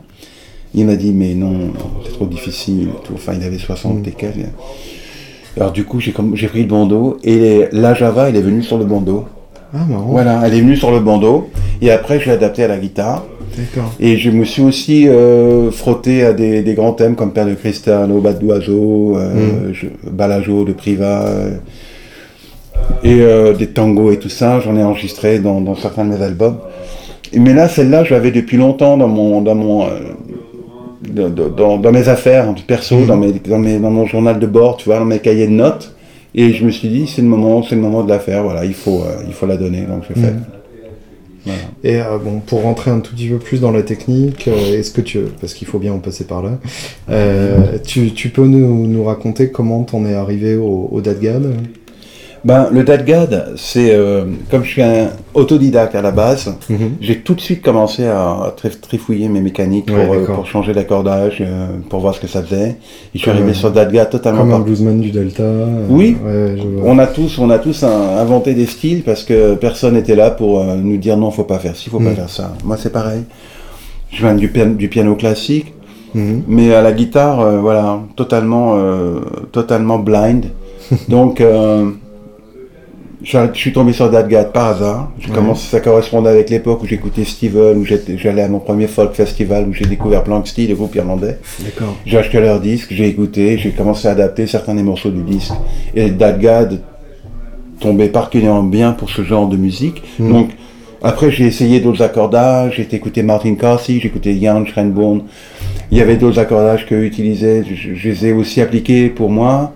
[0.74, 1.70] Il m'a dit, mais non,
[2.04, 2.88] c'est trop difficile.
[3.14, 4.08] Enfin, il avait 60 mm.
[4.08, 4.36] et quelques.
[5.56, 8.84] Alors du coup, j'ai pris le bandeau, et la Java, elle est venue sur le
[8.84, 9.24] bandeau.
[9.72, 10.06] Ah, marrant.
[10.06, 11.48] Voilà, elle est venue sur le bandeau,
[11.80, 13.24] et après, je l'ai adapté à la guitare.
[14.00, 18.10] Et je me suis aussi euh, frotté à des, grands thèmes comme Père de Cristal,
[18.12, 20.10] Au bas d'oiseau, euh, mm.
[20.10, 21.22] Balajo de Priva.
[21.26, 21.50] Euh,
[23.02, 26.58] et euh, des tangos et tout ça, j'en ai enregistré dans, certains de mes albums.
[27.34, 32.52] Mais là, celle-là, je l'avais depuis longtemps dans mon, dans mon, euh, dans, mes affaires
[32.66, 33.06] perso, mhm.
[33.06, 35.52] dans, mes, dans, mes, dans mon journal de bord, tu vois, dans mes cahiers de
[35.52, 35.94] notes.
[36.34, 38.42] Et je me suis dit, c'est le moment, c'est le moment de la faire.
[38.42, 39.82] Voilà, il faut, euh, il faut la donner.
[39.82, 40.34] Donc je fais.
[41.84, 45.20] Et bon, pour rentrer un tout petit peu plus dans la technique, est-ce que tu,
[45.40, 46.58] parce qu'il faut bien en passer par là,
[47.84, 51.00] tu, tu, peux nous, nous raconter comment t'en es arrivé au, au
[52.46, 56.92] ben, le DADGAD, c'est euh, comme je suis un autodidacte à la base, mhm.
[57.00, 61.98] j'ai tout de suite commencé à trifouiller mes mécaniques pour, euh, changer d'accordage, euh, pour
[61.98, 62.68] voir ce que ça faisait.
[62.68, 62.76] Et
[63.14, 64.42] je suis arrivé sur DADGAD totalement.
[64.42, 65.42] Comme un bluesman du Delta.
[65.88, 66.16] Oui.
[66.84, 70.64] on a tous, on a tous inventé des styles parce que personne n'était là pour
[70.64, 72.14] nous dire non, faut pas faire ci, faut pas mhm.
[72.14, 72.54] faire ça.
[72.64, 73.22] Moi, c'est pareil.
[74.12, 75.74] Je viens du, du piano classique,
[76.14, 76.44] mhm.
[76.46, 78.78] mais à la guitare, voilà, totalement,
[79.50, 80.44] totalement blind.
[81.08, 81.42] Donc
[83.26, 85.10] je suis tombé sur Dadgad par hasard.
[85.56, 89.72] Ça correspondait avec l'époque où j'écoutais Steven, où j'allais à mon premier folk festival où
[89.72, 91.38] j'ai découvert Planksty, le groupe irlandais.
[92.04, 95.52] J'ai acheté leur disque, j'ai écouté, j'ai commencé à adapter certains des morceaux du disque.
[95.94, 96.80] Et Dadgad
[97.80, 100.02] tombait particulièrement bien pour ce genre de musique.
[100.18, 100.32] Hmm.
[100.32, 100.50] Donc,
[101.02, 105.22] après, j'ai essayé d'autres accordages, j'ai écouté Martin Carsey, j'ai écouté Jan Schrenborn.
[105.90, 109.72] Il y avait d'autres accordages qu'eux utilisaient, je, je, les ai aussi appliqués pour moi.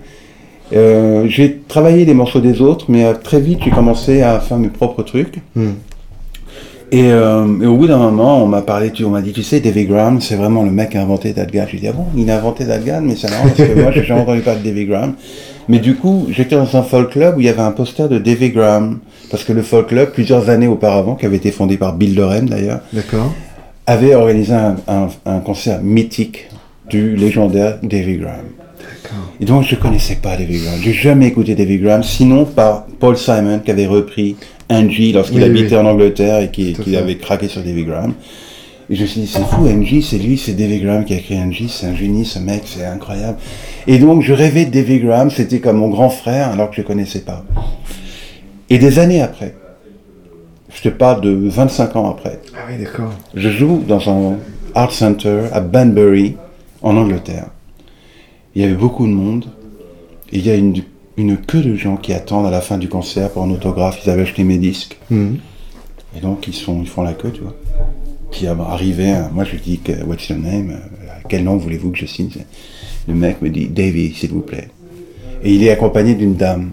[0.73, 4.59] Euh, j'ai travaillé les morceaux des autres, mais euh, très vite j'ai commencé à faire
[4.59, 5.41] mes propres trucs.
[5.55, 5.71] Hmm.
[6.93, 9.89] Euh, et, au bout d'un moment, on m'a parlé, on m'a dit, tu sais, David
[9.89, 11.67] Graham, c'est vraiment le mec qui a inventé Dadgan.
[11.71, 14.05] J'ai dit, ah bon, il a inventé Dadgan, mais c'est marrant parce que moi, j'ai
[14.05, 15.15] jamais entendu parler de David Graham.
[15.69, 18.19] Mais du coup, j'étais dans un folk club où il y avait un poster de
[18.19, 18.99] David Graham.
[19.31, 22.47] Parce que le folk club, plusieurs années auparavant, qui avait été fondé par Bill Loren
[22.47, 22.81] d'ailleurs,
[23.87, 24.77] avait organisé un,
[25.25, 26.49] un concert mythique
[26.89, 28.60] du légendaire David Graham.
[29.41, 30.81] Et donc je ne connaissais pas David Graham.
[30.83, 34.37] J'ai jamais écouté David Graham, sinon par Paul Simon qui avait repris
[34.69, 38.15] Angie lorsqu'il habitait en Angleterre et qui, avait craqué sur David Graham.
[38.89, 41.19] Et je me suis dit, c'est fou, Angie, c'est lui, c'est David Graham qui a
[41.19, 43.39] écrit Angie, c'est un génie, ce mec, c'est incroyable.
[43.87, 46.83] Et donc je rêvais de David Graham, c'était comme mon grand frère alors que je
[46.83, 47.45] ne connaissais pas.
[48.69, 49.55] Et des années après,
[50.75, 52.41] je te parle de 25 ans après.
[52.55, 53.13] Ah oui, d'accord.
[53.35, 54.37] Je joue dans un
[54.75, 56.37] art center à Banbury,
[56.83, 57.47] en Angleterre
[58.55, 59.47] il y avait beaucoup de monde.
[60.33, 60.83] Et il y a une,
[61.17, 64.01] une, queue de gens qui attendent à la fin du concert pour un autographe.
[64.05, 64.99] Ils avaient acheté mes disques.
[65.11, 65.39] Mhm.
[66.17, 67.55] Et donc, ils, sont, ils font la queue, tu vois.
[68.31, 70.79] Puis, arrivé, moi, je lui dis, what's your name?
[71.29, 72.31] Quel nom voulez-vous que je signe?
[73.09, 74.69] Le mec me dit, Davy, s'il vous plaît.
[75.43, 76.71] Et il est accompagné d'une dame,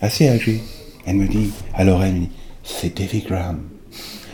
[0.00, 0.60] assez âgée.
[1.06, 2.30] Elle me dit, alors elle me dit,
[2.62, 3.60] c'est Davy Graham.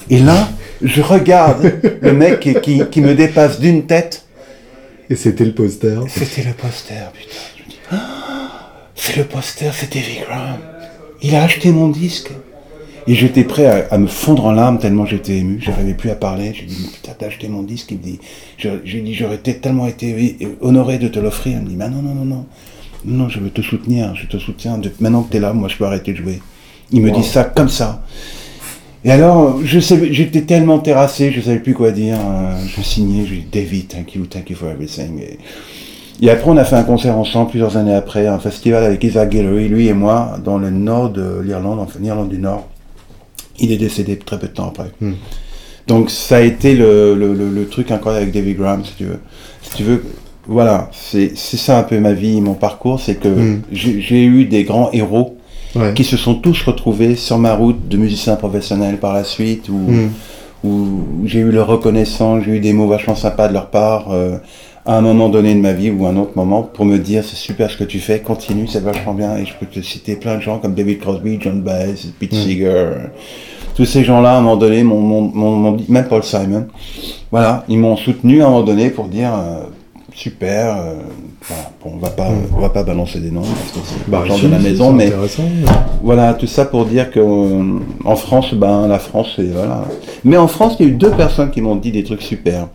[0.09, 0.49] Et là,
[0.83, 4.26] je regarde le mec qui, qui me dépasse d'une tête
[5.09, 7.37] et c'était le poster C'était le poster, putain.
[7.57, 10.59] Je me dis, ah, c'est le poster, c'est David Graham.
[11.23, 12.31] Il a acheté mon disque.
[13.09, 15.61] Et j'étais prêt à, me fondre en larmes tellement j'étais ému.
[15.61, 16.53] J'arrivais plus à parler.
[16.55, 17.93] J'ai dit, putain, t'as acheté mon disque.
[17.93, 18.19] Il me dit,
[18.59, 21.59] j'ai dit, j'aurais tellement été honoré de te l'offrir.
[21.59, 22.47] Il me dit, mais non, non, non, non.
[23.05, 24.17] Non, je veux te soutenir.
[24.17, 24.81] Je te soutiens.
[24.99, 26.41] Maintenant que t'es là, moi, je peux arrêter de jouer.
[26.91, 28.03] Il me dit ça comme ça.
[29.05, 32.17] Et alors, j'étais tellement terrassé, je ne savais plus quoi dire.
[32.19, 35.21] Euh, je signais, je dis David, thank you, thank you for everything.
[36.21, 39.31] Et, après, on a fait un concert ensemble plusieurs années après, un festival avec Isaac
[39.31, 42.67] Gallery, lui et moi, dans le nord de l'Irlande, enfin l'Irlande du Nord.
[43.59, 44.91] Il est décédé très peu de temps après.
[45.01, 45.13] Hmm.
[45.87, 49.21] Donc ça a été le, truc incroyable avec David Graham, si tu veux.
[49.63, 50.05] Si tu veux,
[50.49, 53.63] voilà, c'est ça un peu ma vie, mon parcours, c'est que hmm.
[53.71, 55.36] j'ai eu des grands héros
[55.95, 59.79] qui se sont tous retrouvés sur ma route de musicien professionnel par la suite, où,
[59.79, 60.11] hmm.
[60.65, 64.39] où j'ai eu leur reconnaissance, j'ai eu des mots vachement sympas de leur part euh,
[64.85, 67.37] à un moment donné de ma vie ou un autre moment pour me dire c'est
[67.37, 69.37] super ce que tu fais, continue, c'est vachement bien.
[69.37, 72.37] Et je peux te citer plein de gens comme David Crosby, John Baez, Pete hmm.
[72.37, 72.91] Seeger,
[73.77, 76.67] tous ces gens-là, à un moment donné, m'ont dit, même Paul Simon,
[77.31, 79.65] voilà, ils m'ont soutenu à un moment donné pour dire, euh,
[80.17, 80.95] super, euh,
[81.85, 84.59] on va pas, on va pas balancer des noms, parce que c'est bah, de la
[84.59, 85.13] maison, mais
[86.03, 87.21] voilà, tout ça pour dire que
[88.05, 89.85] en France, ben, la France, c'est, voilà.
[90.25, 92.69] Mais en France, il y a eu deux personnes qui m'ont dit des trucs super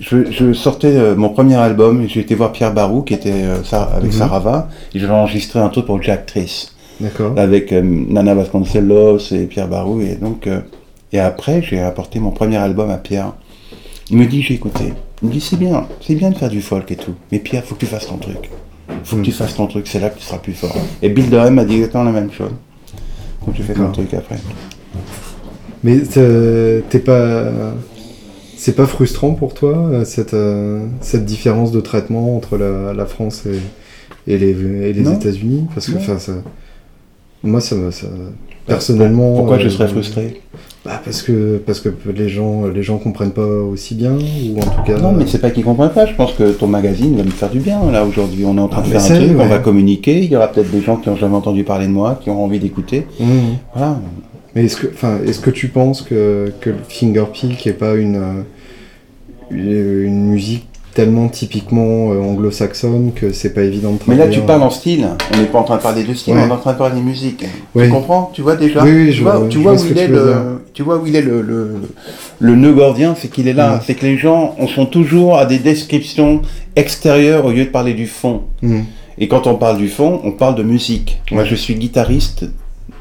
[0.00, 4.12] je, sortais euh, mon premier album, j'ai été voir Pierre Barou qui était euh, avec
[4.12, 4.18] mhm.
[4.18, 6.74] Sarava, et j'avais enregistré un truc pour Jack Triss.
[7.00, 7.34] D'accord.
[7.36, 10.48] Avec euh, Nana Vasconcelos et Pierre Barou, et donc,
[11.12, 13.32] et après, j'ai apporté mon premier album à Pierre.
[14.10, 14.92] Il me dit, j'ai écouté.
[15.22, 17.64] Il me dit, c'est bien, c'est bien de faire du folk et tout, mais Pierre,
[17.64, 18.50] faut que tu fasses ton truc.
[19.04, 19.36] Faut que tu mhm.
[19.36, 20.76] fasses ton truc, c'est là que tu seras plus fort.
[21.02, 22.50] Et Bill Durham m'a dit exactement la même chose.
[23.44, 24.36] Que tu fais ton truc après.
[25.84, 27.44] Mais t'es pas
[28.56, 33.44] c'est pas frustrant pour toi, euh, cette, euh, cette différence de traitement entre la, France
[33.46, 33.60] et,
[34.32, 35.66] et les, les États-Unis?
[35.74, 36.32] Parce que ça,
[37.42, 38.06] moi, ça, ça
[38.66, 39.36] personnellement.
[39.36, 40.42] Pourquoi je serais euh, frustré?
[40.86, 44.62] Bah parce que parce que les gens les gens comprennent pas aussi bien ou en
[44.62, 44.98] tout cas.
[44.98, 46.06] Non, mais c'est pas qu'ils comprennent pas.
[46.06, 48.44] Je pense que ton magazine va me faire du bien là aujourd'hui.
[48.46, 50.22] On est en train de ah, faire un truc, on va communiquer.
[50.22, 52.42] Il y aura peut-être des gens qui n'ont jamais entendu parler de moi, qui ont
[52.42, 53.06] envie d'écouter.
[53.18, 53.24] Mmh.
[53.74, 54.00] Voilà.
[54.54, 58.44] Mais est-ce que, enfin, est-ce que tu penses que, que le fingerpick n'est pas une,
[59.50, 64.18] euh, une musique tellement typiquement euh, anglo-saxonne que c'est pas évident de travailler.
[64.18, 65.06] Mais là, tu parles en style.
[65.34, 66.98] On n'est pas en train de parler de style, on est en train de parler
[66.98, 67.44] de musique.
[67.76, 68.30] Tu comprends?
[68.32, 68.82] Tu vois déjà?
[68.82, 71.42] Oui, je vois, tu, vois, où il est le, tu vois où il est le,
[72.38, 73.82] le, nœud gordien, c'est qu'il est là.
[73.86, 76.40] C'est que les gens on sont toujours à des descriptions
[76.76, 78.44] extérieures au lieu de parler du fond.
[78.62, 78.80] Mm.
[79.18, 81.20] Et quand on parle du fond, on parle de musique.
[81.30, 82.46] Moi, je suis guitariste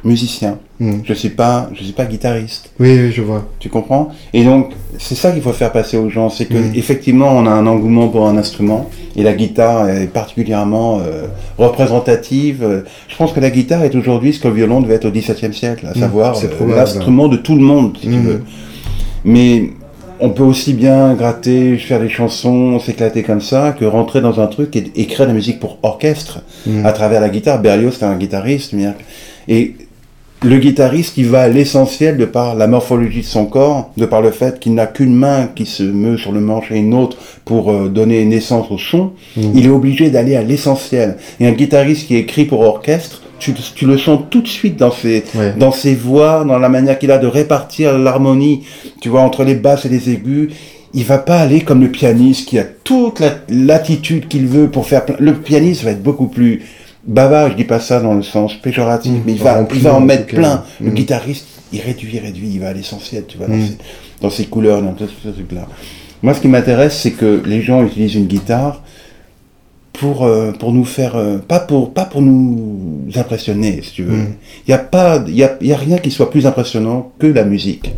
[0.03, 0.59] musicien.
[0.79, 0.95] Hmm.
[1.05, 2.71] Je suis pas, je suis pas guitariste.
[2.79, 3.47] Oui, je vois.
[3.59, 4.09] Tu comprends?
[4.33, 6.75] Et donc, c'est ça qu'il faut faire passer aux gens, c'est que hmm.
[6.75, 12.83] effectivement, on a un engouement pour un instrument et la guitare est particulièrement euh, représentative.
[13.07, 15.53] Je pense que la guitare est aujourd'hui ce que le violon devait être au XVIIe
[15.53, 16.01] siècle, à hmm.
[16.01, 18.43] savoir euh, l'instrument de tout le monde, si tu veux.
[19.23, 19.69] Mais
[20.19, 24.47] on peut aussi bien gratter, faire des chansons, s'éclater comme ça, que rentrer dans un
[24.47, 26.41] truc et, et créer de la musique pour orchestre
[26.83, 27.61] à travers la guitare.
[27.61, 28.75] Berlioz, c'était un guitariste.
[29.47, 29.75] Et
[30.45, 34.21] le guitariste qui va à l'essentiel de par la morphologie de son corps, de par
[34.21, 37.17] le fait qu'il n'a qu'une main qui se meut sur le manche et une autre
[37.45, 39.41] pour euh, donner naissance au son, mmh.
[39.55, 41.17] il est obligé d'aller à l'essentiel.
[41.39, 43.53] Et un guitariste qui écrit pour orchestre, tu,
[43.85, 45.23] le sens tout de suite dans ses,
[45.57, 48.63] dans ses voix, dans la manière qu'il a de répartir l'harmonie,
[49.01, 50.53] tu vois, entre les basses et les aigus.
[50.93, 54.85] Il va pas aller comme le pianiste qui a toute la l'attitude qu'il veut pour
[54.87, 56.61] faire Le pianiste va être beaucoup plus
[57.05, 59.21] bavard, je dis pas ça dans le sens péjoratif, mmh.
[59.25, 60.63] mais il va, il va en mettre plein.
[60.81, 60.93] Le mmh.
[60.93, 63.77] guitariste, il réduit, il réduit, il va à l'essentiel, tu vois, dans, mmh.
[64.21, 65.67] dans, ses, couleurs, dans tout ce truc-là.
[66.23, 68.81] Moi, ce qui m'intéresse, c'est que les gens utilisent une guitare
[69.93, 74.17] pour, euh, pour nous faire, euh, pas, pour, pas pour nous impressionner, si tu veux.
[74.67, 77.45] Il n'y a, pas, y a, y a rien qui soit plus impressionnant que la
[77.45, 77.93] musique.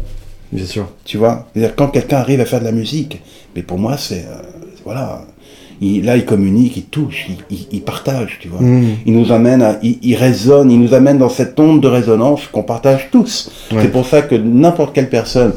[0.52, 0.90] Bien sûr.
[1.06, 3.22] Tu vois C'est-à-dire, quand quelqu'un arrive à faire de la musique,
[3.56, 4.26] mais pour moi, c'est.
[4.26, 4.42] Euh,
[4.86, 5.26] voilà
[5.82, 8.62] il, là, il communique, il touche, il, partage, tu vois.
[8.62, 8.98] Mm.
[9.06, 12.64] Il nous amène à, il, résonne, il nous amène dans cette onde de résonance qu'on
[12.64, 13.52] partage tous.
[13.70, 15.54] C'est pour ça que n'importe quelle personne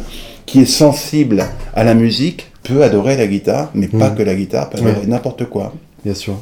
[0.47, 4.17] qui est sensible à la musique peut adorer la guitare, mais pas mm.
[4.17, 5.73] que la guitare, peut adorer n'importe quoi.
[6.05, 6.35] Bien sûr.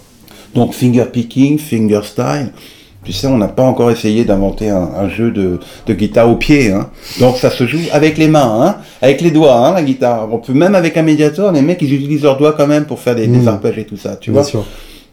[0.55, 2.53] Donc finger picking, finger style,
[3.05, 5.61] tu sais, on n'a pas encore essayé d'inventer un, jeu de,
[5.95, 6.73] guitare au pied.
[6.73, 6.91] Hein.
[7.21, 10.29] Donc ça se joue avec les mains, hein, avec les doigts, hein, la guitare.
[10.31, 12.99] On peut même avec un médiator, les mecs ils utilisent leurs doigts quand même pour
[12.99, 13.49] faire des, mmh.
[13.49, 14.45] arpèges et tout ça, tu vois.
[14.45, 14.65] Sûr.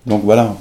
[0.06, 0.54] Donc voilà.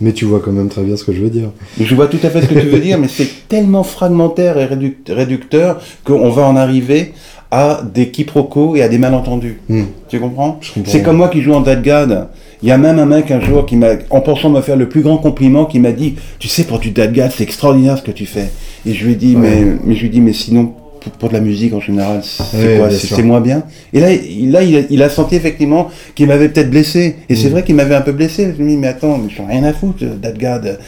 [0.00, 1.50] Mais tu vois quand même très bien ce que je veux dire.
[1.80, 4.68] je vois tout à fait ce que tu veux dire, mais c'est tellement fragmentaire et
[5.12, 7.12] réducteur qu'on va en arriver
[7.50, 9.60] à des quiproquos et à des malentendus.
[9.68, 9.82] Mmh.
[10.08, 10.60] Tu comprends?
[10.84, 12.28] C'est comme moi qui joue en Dead God
[12.62, 14.88] il y a même un mec un jour qui m'a, en pensant me faire le
[14.88, 18.10] plus grand compliment, qui m'a dit, tu sais, pour du dead c'est extraordinaire ce que
[18.10, 18.50] tu fais.
[18.86, 20.72] Et je lui ai dit, mais, mais je lui ai dit, mais sinon,
[21.18, 23.62] pour, de la musique en général, c'est quoi C'est moins bien.
[23.92, 27.16] Et là, il, là, il, a, senti effectivement qu'il m'avait peut-être blessé.
[27.28, 27.52] Et c'est mm.
[27.52, 28.54] vrai qu'il m'avait un peu blessé.
[28.56, 30.78] Je lui ai dit, mais attends, mais je rien à foutre, Dead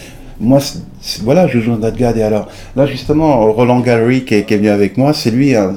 [0.41, 0.59] Moi,
[1.23, 4.97] voilà, je joue en Dead Et alors, là, justement, Roland Gallery, qui est, venu avec
[4.97, 5.75] moi, c'est lui, hein,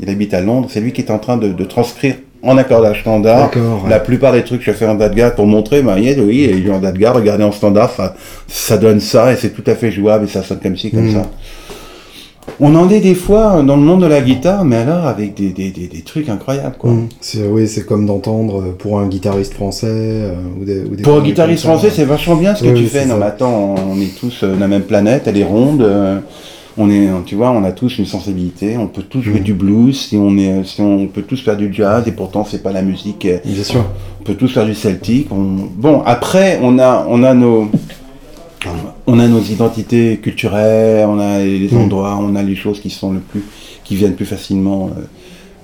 [0.00, 3.00] il habite à Londres, c'est lui qui est en train de, de transcrire en accordage
[3.00, 3.50] standard.
[3.88, 6.70] La plupart des trucs que je fais en dadgad pour montrer, bah, oui, il est
[6.70, 8.14] en dadgad, regardez en standard, ça,
[8.48, 11.08] ça donne ça et c'est tout à fait jouable et ça sonne comme ci, comme
[11.08, 11.14] hmm.
[11.14, 11.30] ça.
[12.58, 15.50] On en est des fois dans le monde de la guitare, mais alors avec des,
[15.50, 16.76] des, des, trucs incroyables.
[16.76, 16.90] Quoi.
[16.90, 17.08] Hmm.
[17.50, 19.86] oui, c'est comme d'entendre euh, pour un guitariste français.
[19.88, 23.06] Euh, ou des, ou pour un guitariste français, c'est vachement bien ce que tu fais.
[23.06, 25.86] Non, mais attends, on est tous euh, la même planète, elle est ronde
[26.78, 29.44] on est, tu vois, on a tous une sensibilité, on peut tous jouer mm.
[29.44, 32.62] du blues, si on est, si on peut tous faire du jazz, et pourtant c'est
[32.62, 33.26] pas la musique.
[33.26, 33.84] Euh, Bien sûr.
[34.20, 35.28] On peut tous faire du celtique.
[35.30, 37.68] Bon, après, on a, on a nos,
[39.06, 41.78] on a nos identités culturelles, on a les mm.
[41.78, 43.44] endroits, on a les choses qui sont le plus,
[43.84, 45.02] qui viennent plus facilement euh,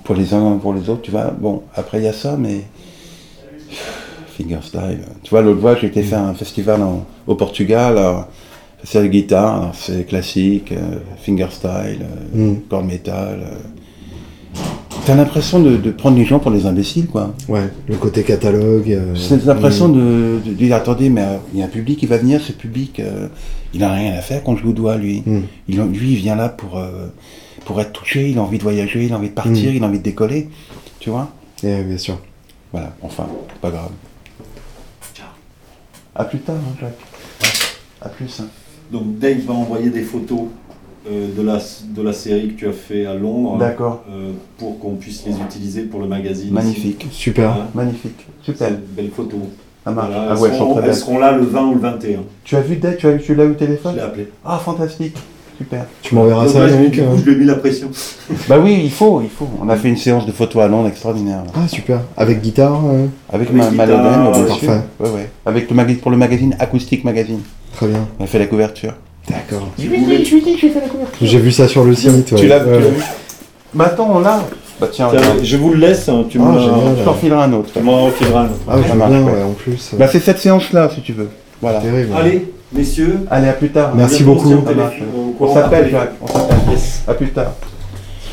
[0.04, 1.32] pour les uns pour les autres, tu vois.
[1.38, 2.64] Bon, après il y a ça, mais
[4.36, 5.00] fingerstyle.
[5.22, 6.04] Tu vois, l'autre fois, j'ai été mm.
[6.06, 6.80] faire un festival
[7.26, 7.96] au Portugal,
[8.84, 12.60] c'est la guitare, c'est classique, euh, fingerstyle, euh, mm.
[12.68, 13.40] core metal.
[15.08, 17.34] T'as l'impression de, prendre les gens pour des imbéciles, quoi.
[17.48, 18.90] Ouais, le côté catalogue.
[18.90, 22.18] Euh, c'est l'impression de, dire attendez, mais euh, il y a un public qui va
[22.18, 23.28] venir, ce public, euh,
[23.72, 25.22] il n'a rien à faire quand je vous dois, lui.
[25.24, 25.44] Hmm.
[25.66, 26.82] Il, lui, il vient là pour,
[27.64, 29.76] pour être touché, il a envie de voyager, il a envie de partir, hmm.
[29.76, 30.50] il a envie de décoller,
[31.00, 31.30] tu vois
[31.62, 32.18] yeah, bien sûr.
[32.72, 33.26] Voilà, enfin,
[33.62, 33.92] pas grave.
[35.14, 35.28] Ciao.
[36.14, 37.00] À plus tard, hein, Jacques.
[38.02, 38.40] À plus.
[38.40, 38.48] Hein.
[38.90, 40.40] Donc Dave va envoyer des photos
[41.10, 43.56] euh, de, la, de la série que tu as fait à Londres.
[43.58, 44.04] D'accord.
[44.10, 46.52] Euh, pour qu'on puisse les utiliser pour le magazine.
[46.52, 47.06] Magnifique.
[47.10, 47.56] Super.
[47.74, 48.26] Magnifique.
[48.42, 48.70] Super.
[48.96, 49.38] Belle photo.
[49.84, 50.10] Ça marche.
[50.12, 50.50] ah ouais,
[50.84, 52.20] elles, seront, là le 20 ou le 21.
[52.44, 52.96] Tu as vu Dave?
[52.96, 53.92] Tu, as, tu l'as eu au téléphone?
[53.92, 54.28] Je l'ai appelé.
[54.44, 55.16] Ah, fantastique.
[55.56, 55.86] Super.
[56.02, 57.88] Tu m'enverras ça, Yannick euh Je lui ai mis la pression.
[58.48, 59.48] bah oui, il faut, il faut.
[59.60, 61.42] On a fait une séance de photos à Londres extraordinaire.
[61.54, 62.00] Ah, super.
[62.16, 62.80] Avec guitare
[63.32, 64.66] Avec, ma, Parfait.
[65.00, 65.30] Ouais, ouais.
[65.46, 67.40] Avec le pour le magazine Acoustique Magazine.
[67.78, 68.08] Très bien.
[68.18, 68.92] On a fait la couverture.
[69.30, 69.68] D'accord.
[69.78, 71.16] Je lui ai dit, que j'ai fait la couverture.
[71.24, 72.34] J'ai vu ça sur le site.
[72.34, 72.72] Tu l'as vu
[73.72, 74.42] Bah attends, on l'a.
[74.80, 75.08] Bah tiens,
[75.40, 76.56] je vous le laisse, hein, tu ah,
[76.98, 77.70] Je t'en filerai un autre.
[77.72, 78.60] Tu m'en fileras un autre.
[78.66, 79.42] Ah, ça marche, bien, ouais.
[79.44, 79.92] en plus.
[79.96, 81.28] Bah c'est cette séance-là, si tu veux.
[81.62, 81.78] Voilà.
[81.78, 82.12] Terrible.
[82.16, 83.20] Allez, messieurs.
[83.30, 83.94] Allez, à plus tard.
[83.94, 84.52] Merci beaucoup.
[85.38, 86.14] On s'appelle, Jacques.
[86.20, 86.58] On s'appelle.
[86.70, 87.04] Yes.
[87.06, 87.52] À plus tard.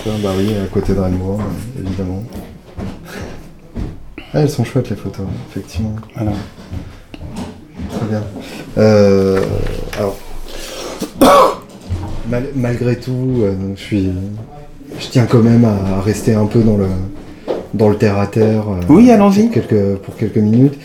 [0.07, 1.37] Bah oui, à côté de Rennes-Bois,
[1.79, 2.23] évidemment.
[4.33, 5.95] Ah, elles sont chouettes les photos, effectivement.
[6.15, 6.31] Voilà.
[8.05, 8.23] Très bien.
[8.77, 9.41] Euh,
[9.97, 10.17] alors,
[12.55, 14.09] malgré tout, euh, je, suis,
[14.99, 16.87] je tiens quand même à rester un peu dans le,
[17.73, 18.63] dans le terre à terre.
[18.69, 19.43] Euh, oui, allons-y.
[19.43, 20.75] Pour quelques, pour quelques minutes.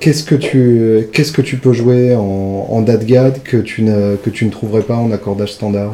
[0.00, 4.30] Qu'est-ce que tu qu'est-ce que tu peux jouer en, en DATGAD que tu ne que
[4.30, 5.92] tu ne trouverais pas en accordage standard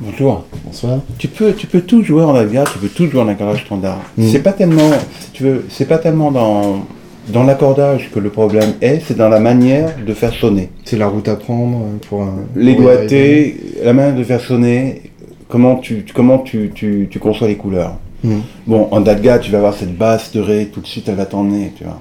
[0.00, 0.44] Bonjour.
[0.64, 1.00] Bonsoir.
[1.18, 4.00] Tu peux tu peux tout jouer en DATGAD, tu peux tout jouer en accordage standard.
[4.16, 4.28] Mm.
[4.30, 4.90] C'est pas tellement
[5.32, 6.86] tu veux c'est pas tellement dans
[7.28, 10.70] dans l'accordage que le problème est, c'est dans la manière de faire sonner.
[10.84, 12.44] C'est la route à prendre pour un.
[12.54, 15.02] Les doigtés, la manière de faire sonner,
[15.48, 17.96] comment tu, comment tu, tu, tu conçois les couleurs.
[18.22, 18.40] Hmm.
[18.66, 21.26] Bon, en Dadga, tu vas avoir cette basse de Ré, tout de suite elle va
[21.26, 22.00] t'emmener, tu vois.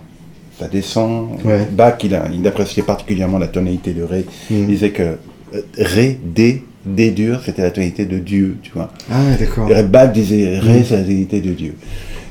[0.60, 1.30] Ça descend.
[1.72, 4.26] Bach, il, a, il appréciait particulièrement la tonalité de Ré.
[4.50, 4.54] Hmm.
[4.54, 8.90] Il disait que euh, Ré, D, D dur, c'était la tonalité de Dieu, tu vois.
[9.12, 9.68] Ah, d'accord.
[9.90, 10.84] Bach disait Ré, hmm.
[10.88, 11.76] c'est la tonalité de Dieu.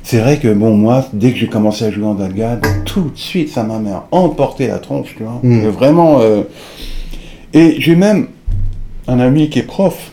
[0.03, 3.19] C'est vrai que bon, moi, dès que j'ai commencé à jouer en Dalgade, tout de
[3.19, 5.41] suite, ça m'a emporté la tronche, tu vois.
[5.43, 5.69] Mm.
[5.69, 6.21] Vraiment.
[6.21, 6.43] Euh,
[7.55, 8.29] et j'ai même
[9.07, 10.13] un ami qui est prof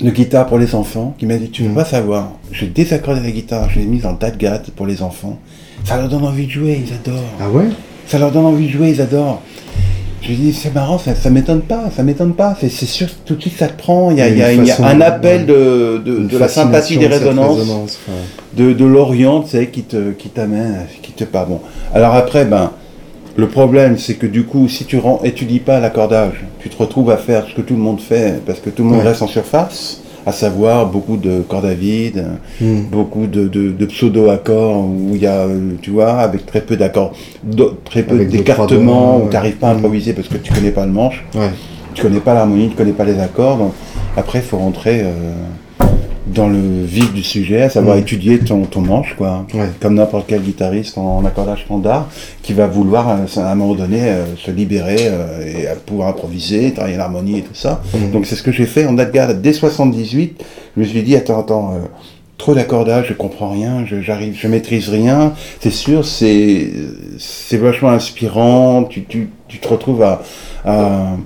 [0.00, 1.76] de guitare pour les enfants qui m'a dit Tu ne veux mm.
[1.76, 5.38] pas savoir, j'ai désaccordé la guitare, je l'ai mise en Dalgade pour les enfants.
[5.84, 7.22] Ça leur donne envie de jouer, ils adorent.
[7.40, 7.68] Ah ouais?
[8.06, 9.42] Ça leur donne envie de jouer, ils adorent.
[10.24, 12.56] Je lui dis, c'est marrant, ça, ça m'étonne pas, ça m'étonne pas.
[12.58, 14.10] C'est sûr, tout de suite ça te prend.
[14.10, 17.98] Il y a, il y a, un appel de, de, la sympathie des résonances,
[18.56, 21.60] de, de l'Orient, tu sais, qui te, qui t'amène, qui te pas bon.
[21.92, 22.70] Alors après, ben,
[23.36, 27.18] le problème, c'est que du coup, si tu étudies pas l'accordage, tu te retrouves à
[27.18, 30.03] faire ce que tout le monde fait, parce que tout le monde reste en surface
[30.26, 32.26] à savoir beaucoup de cordes à vide,
[32.60, 32.82] hmm.
[32.90, 35.46] beaucoup de, de, pseudo-accords où il y a,
[35.82, 37.12] tu vois, avec très peu d'accords,
[37.84, 39.78] très peu d'écartements, où tu n'arrives pas à hmm.
[39.78, 41.24] improviser parce que tu connais pas le manche,
[41.94, 43.58] tu connais pas l'harmonie, tu connais pas les accords.
[43.58, 43.72] Donc
[44.16, 45.32] après, il faut rentrer euh,
[46.26, 48.00] dans le vif du sujet, à savoir mm.
[48.00, 49.46] étudier ton, ton manche, quoi.
[49.80, 52.08] Comme n'importe quel guitariste en, accordage standard,
[52.42, 56.72] qui va vouloir euh, à un moment donné euh, se libérer euh, et pouvoir improviser,
[56.72, 57.82] travailler l'harmonie et tout ça.
[57.92, 58.12] Mm.
[58.12, 60.42] Donc c'est ce que j'ai fait en date dès 78.
[60.76, 61.74] Je me suis dit attends attends.
[62.38, 65.34] trop d'accordage, je comprends rien, je, j'arrive, je maîtrise rien.
[65.60, 66.72] C'est sûr, c'est
[67.18, 68.84] c'est vachement inspirant.
[68.84, 70.22] Tu, tu, tu te retrouves à,
[70.64, 71.16] à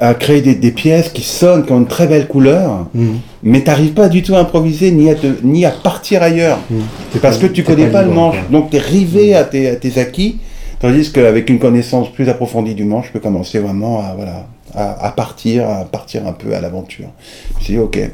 [0.00, 3.06] à créer des, pièces qui sonnent, qui ont une très belle couleur, mm.
[3.42, 6.58] mais tu n'arrives pas du tout à improviser ni à, ni à partir ailleurs.
[6.70, 6.76] Mm.
[7.12, 8.36] C'est parce que tu connais pas le manche.
[8.50, 10.38] Donc tu es rivé à, tes, à, tes, acquis,
[10.80, 15.10] tandis qu'avec une connaissance plus approfondie du manche, je peux commencer vraiment à, voilà, à,
[15.10, 17.08] partir, à partir un peu à l'aventure.
[17.52, 18.10] Je me suis dit, ok,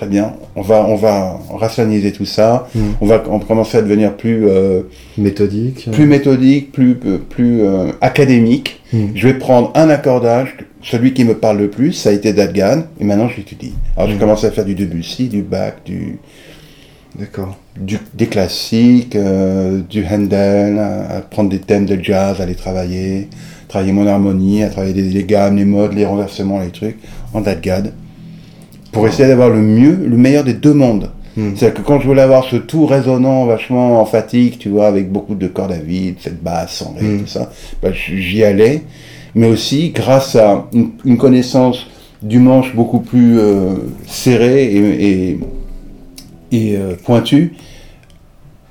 [0.00, 2.80] très bien, on va, on va rationaliser tout ça, mm.
[3.02, 4.80] on va commencer à devenir plus euh,
[5.18, 8.80] méthodique, plus méthodique, plus, plus euh, académique.
[9.14, 12.84] Je vais prendre un accordage celui qui me parle le plus, ça a été Dadgan,
[12.98, 13.74] et maintenant j'étudie.
[13.94, 14.20] Alors j'ai mm.
[14.20, 16.18] commencé à faire du Debussy, du Bach, du.
[17.18, 17.58] D'accord.
[17.76, 23.28] des classiques, euh, du Handel, à, prendre des thèmes de jazz, à les travailler,
[23.68, 26.96] travailler mon harmonie, à travailler les, gammes, les modes, les renversements, les trucs,
[27.34, 27.92] en Dadgad,
[28.92, 31.10] pour essayer d'avoir le mieux, le meilleur des deux mondes.
[31.36, 31.50] Mm.
[31.54, 35.34] C'est-à-dire que quand je voulais avoir ce tout résonnant, vachement emphatique, tu vois, avec beaucoup
[35.34, 37.20] de cordes à vide, cette basse, en ré, mm.
[37.20, 37.50] tout ça,
[37.82, 38.82] bah, j'y allais
[39.34, 41.86] mais aussi grâce à une, connaissance
[42.22, 43.74] du manche beaucoup plus euh,
[44.06, 45.38] serré et,
[46.52, 47.54] et, euh, pointue,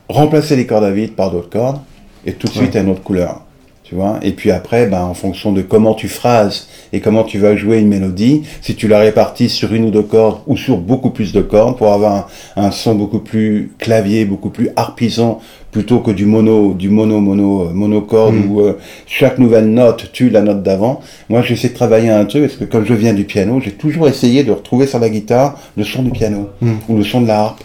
[0.08, 1.80] remplacer les cordes à vide par d'autres cordes,
[2.26, 3.42] et tout de suite à une autre couleur.
[3.90, 7.40] Tu vois et puis après, ben, en fonction de comment tu phrases et comment tu
[7.40, 10.78] vas jouer une mélodie, si tu la répartis sur une ou deux cordes ou sur
[10.78, 15.40] beaucoup plus de cordes pour avoir un, son beaucoup plus clavier, beaucoup plus harpisant
[15.72, 18.52] plutôt que du mono, du mono, mono, euh, monocorde mm.
[18.52, 18.78] où euh,
[19.08, 21.00] chaque nouvelle note tue la note d'avant.
[21.28, 24.08] Moi, j'essaie de travailler un truc parce que comme je viens du piano, j'ai toujours
[24.08, 26.72] essayé de retrouver sur la guitare le son du piano mm.
[26.90, 27.64] ou le son de la harpe.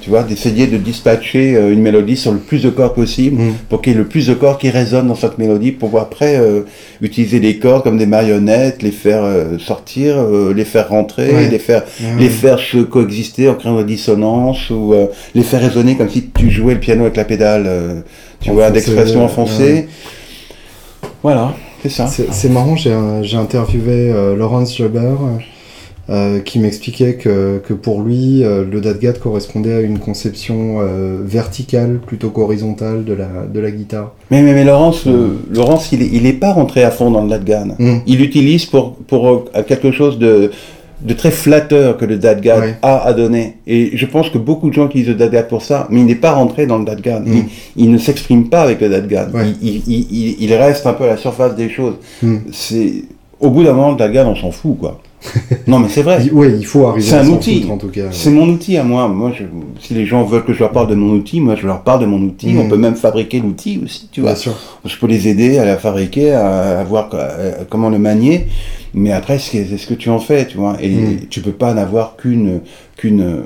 [0.00, 3.52] Tu vois, d'essayer de dispatcher euh, une mélodie sur le plus de cordes possible mm.
[3.70, 6.36] pour qu'il y ait le plus de cordes qui résonnent dans cette mélodie pour après
[6.36, 6.62] euh,
[7.00, 11.84] utiliser les cordes comme des marionnettes, les faire euh, sortir, les faire rentrer, les faire
[12.18, 14.94] les faire se coexister en créant des dissonances ou
[15.34, 18.04] les faire résonner comme si tu jouais le piano avec la pédale,
[18.40, 19.88] tu vois, d'expression enfoncée.
[21.22, 22.06] Voilà, c'est ça.
[22.08, 25.14] C'est marrant, j'ai interviewé Laurence Jober
[26.10, 31.18] euh, qui m'expliquait que, que, pour lui, euh, le DADGAD correspondait à une conception euh,
[31.24, 34.12] verticale plutôt qu'horizontale de la, de la guitare.
[34.32, 35.06] Mais, mais, mais Laurence,
[35.48, 37.76] Laurence, il n'est pas rentré à fond dans le DADGAD.
[37.78, 37.98] Mm.
[38.08, 40.50] Il l'utilise pour, pour quelque chose de,
[41.02, 43.58] de très flatteur que le DADGAD a à donner.
[43.68, 46.16] Et je pense que beaucoup de gens utilisent le DADGAD pour ça, mais il n'est
[46.16, 47.28] pas rentré dans le DADGAD.
[47.28, 47.44] Mm.
[47.76, 49.32] Il, ne s'exprime pas avec le DADGAD.
[49.62, 51.94] Il, il, il, reste un peu à la surface des choses.
[52.24, 52.38] Mm.
[52.50, 53.04] C'est
[53.38, 55.00] Au bout d'un moment, le DADGAD, on s'en fout, quoi.
[55.66, 56.28] non, mais c'est vrai.
[56.32, 57.66] Oui, il faut arriver C'est un outil.
[57.70, 58.06] en tout cas.
[58.10, 59.08] C'est mon outil à moi.
[59.08, 59.32] Moi,
[59.80, 62.00] si les gens veulent que je leur parle de mon outil, moi, je leur parle
[62.00, 62.54] de mon outil.
[62.58, 62.68] On mm.
[62.68, 64.34] peut même fabriquer l'outil aussi, tu vois.
[64.34, 64.54] Sûr.
[64.84, 67.08] Je peux les aider à la fabriquer, à, voir
[67.68, 68.46] comment le manier.
[68.94, 70.76] Mais après, c'est ce que tu en fais, tu vois.
[70.80, 71.20] Et mm.
[71.30, 72.60] tu peux pas n'avoir qu'une
[72.96, 73.44] qu'une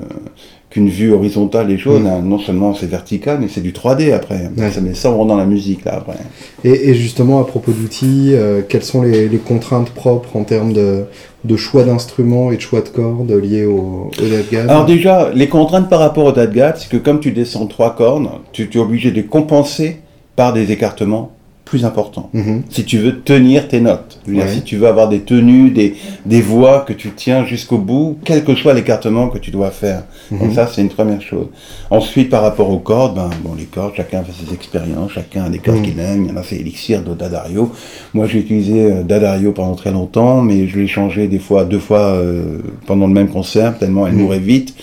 [0.77, 2.01] qu'une vue horizontale des choses.
[2.01, 2.07] Mm.
[2.07, 2.21] Hein.
[2.23, 4.51] Non seulement c'est vertical, mais c'est du 3D après.
[4.71, 6.17] Ça met ça dans la musique là après.
[6.63, 11.05] Et, justement, à propos d'outils, euh, quelles sont les, contraintes propres en termes de,
[11.45, 15.89] de choix d'instruments et de choix de cordes liés au, au Alors déjà, les contraintes
[15.89, 19.11] par rapport au DADGAD, c'est que comme tu descends trois cordes, tu, tu es obligé
[19.11, 19.97] de compenser
[20.35, 21.31] par des écartements
[21.67, 22.29] plus important.
[22.33, 22.63] Mhm.
[22.69, 25.95] Si tu veux tenir tes notes, si tu veux avoir des tenues, des,
[26.25, 30.03] des voix que tu tiens jusqu'au bout, quel que soit l'écartement que tu dois faire.
[30.31, 30.53] Donc mhm.
[30.53, 31.47] ça, c'est une première chose.
[31.89, 35.49] Ensuite, par rapport aux cordes, ben, bon, les cordes, chacun fait ses expériences, chacun a
[35.49, 35.83] des cordes mhm.
[35.83, 36.25] qu'il aime.
[36.25, 37.71] Il y en a fait Elixir, d'autres Dadario.
[38.13, 41.79] Moi, j'ai utilisé euh, Dadario pendant très longtemps, mais je l'ai changé des fois, deux
[41.79, 44.73] fois euh, pendant le même concert, tellement elle mourait vite.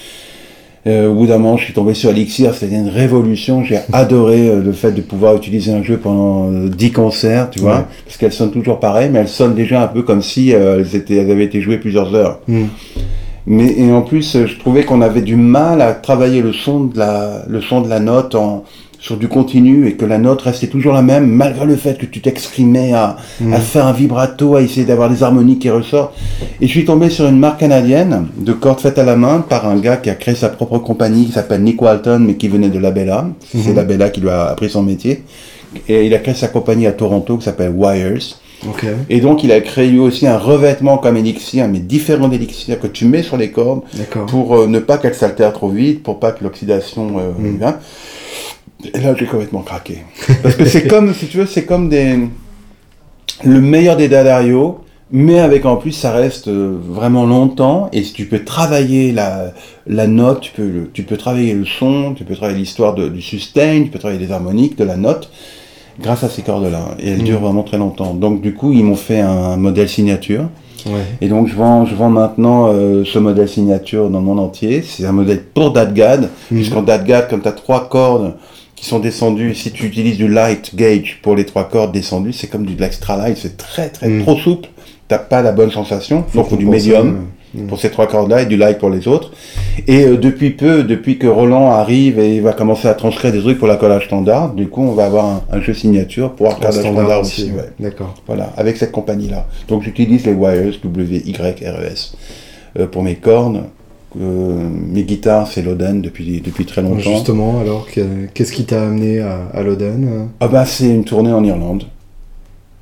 [0.87, 3.65] Euh, au bout d'un moment, je suis tombé sur Elixir, c'était une révolution.
[3.65, 7.61] J'ai adoré euh, le fait de pouvoir utiliser un jeu pendant 10 euh, concerts, tu
[7.61, 10.95] vois, parce qu'elles sonnent toujours pareil, mais elles sonnent déjà un peu comme si elles,
[10.95, 12.41] étaient, elles avaient été jouées plusieurs heures.
[12.49, 12.67] Hmm.
[13.47, 16.99] Mais et en plus, je trouvais qu'on avait du mal à travailler le son de
[16.99, 18.65] la, le son de la note en,
[19.05, 22.07] sur du continu et que la note restait toujours la même, malgré le fait que
[22.07, 23.53] tu t'exprimais à, mm.
[23.53, 26.15] à, faire un vibrato, à essayer d'avoir des harmonies qui ressortent.
[26.63, 29.69] Et je suis tombé sur une marque canadienne de cordes faites à la main par
[29.69, 32.71] un gars qui a créé sa propre compagnie qui s'appelle Nick Walton, mais qui venait
[32.71, 33.27] de la Bella.
[33.47, 33.75] C'est mm-hmm.
[33.75, 35.23] la Bella qui lui a appris son métier.
[35.87, 38.39] Et il a créé sa compagnie à Toronto qui s'appelle Wires.
[39.11, 43.05] Et donc il a créé aussi un revêtement comme Elixir, mais différent d'Elixir, que tu
[43.05, 43.83] mets sur les cordes
[44.29, 47.75] pour euh, ne pas qu'elles s'altèrent trop vite, pour pas que l'oxydation euh, mm.
[48.93, 49.99] Et là, j'ai complètement craqué.
[50.43, 52.19] Parce que c'est comme, si tu veux, c'est comme des...
[53.45, 54.81] le meilleur des Dadario,
[55.11, 57.89] mais avec en plus, ça reste euh, vraiment longtemps.
[57.93, 59.53] Et si tu peux travailler la,
[59.87, 63.83] la note, tu peux, tu peux travailler le son, tu peux travailler l'histoire du sustain,
[63.85, 65.31] tu peux travailler les harmoniques de la note
[66.01, 66.97] grâce à ces cordes-là.
[66.99, 67.45] Et elles durent mm.
[67.45, 68.15] vraiment très longtemps.
[68.15, 70.49] Donc, du coup, ils m'ont fait un modèle signature.
[71.23, 74.83] Et donc je vends, je vends maintenant euh, ce modèle signature dans le monde entier.
[74.83, 76.55] C'est un modèle pour DADGAD, mm.
[76.55, 78.35] puisqu'en DADGAD, comme tu as trois cordes
[78.85, 82.67] sont descendus, si tu utilises du light gauge pour les trois cordes descendues, c'est comme
[82.67, 84.23] du extra light, c'est très très mm.
[84.23, 84.69] trop souple,
[85.09, 87.67] t'as pas la bonne sensation, donc faut du médium mm.
[87.67, 89.33] pour ces trois cordes-là et du light pour les autres.
[89.87, 93.41] Et euh, depuis peu, depuis que Roland arrive et il va commencer à transcrire des
[93.41, 96.55] trucs pour la collage standard, du coup on va avoir un, jeu signature pour un
[96.55, 97.51] collage standard aussi.
[97.81, 98.15] D'accord.
[98.27, 99.47] Voilà, avec cette compagnie-là.
[99.69, 102.17] Donc j'utilise les wires W-Y-R-E-S
[102.79, 103.65] euh, pour mes cornes
[104.21, 106.99] euh, mes guitares, c'est Loden depuis, depuis très longtemps.
[106.99, 107.87] Justement, alors,
[108.35, 111.85] qu'est-ce qui t'a amené à, à Loden Ah bah c'est une tournée en Irlande.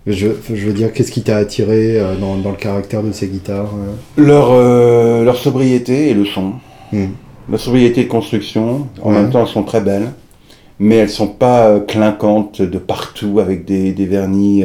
[0.06, 3.28] Je, je veux dire, qu'est-ce qui t'a attiré euh, dans, dans, le caractère de ces
[3.28, 3.70] guitares
[4.18, 6.54] euh leur, sobriété et le son.
[6.92, 7.06] Hmm.
[7.50, 10.10] La sobriété de construction, en même temps elles sont très belles,
[10.78, 14.64] mais elles sont pas clinquantes de partout avec des, des vernis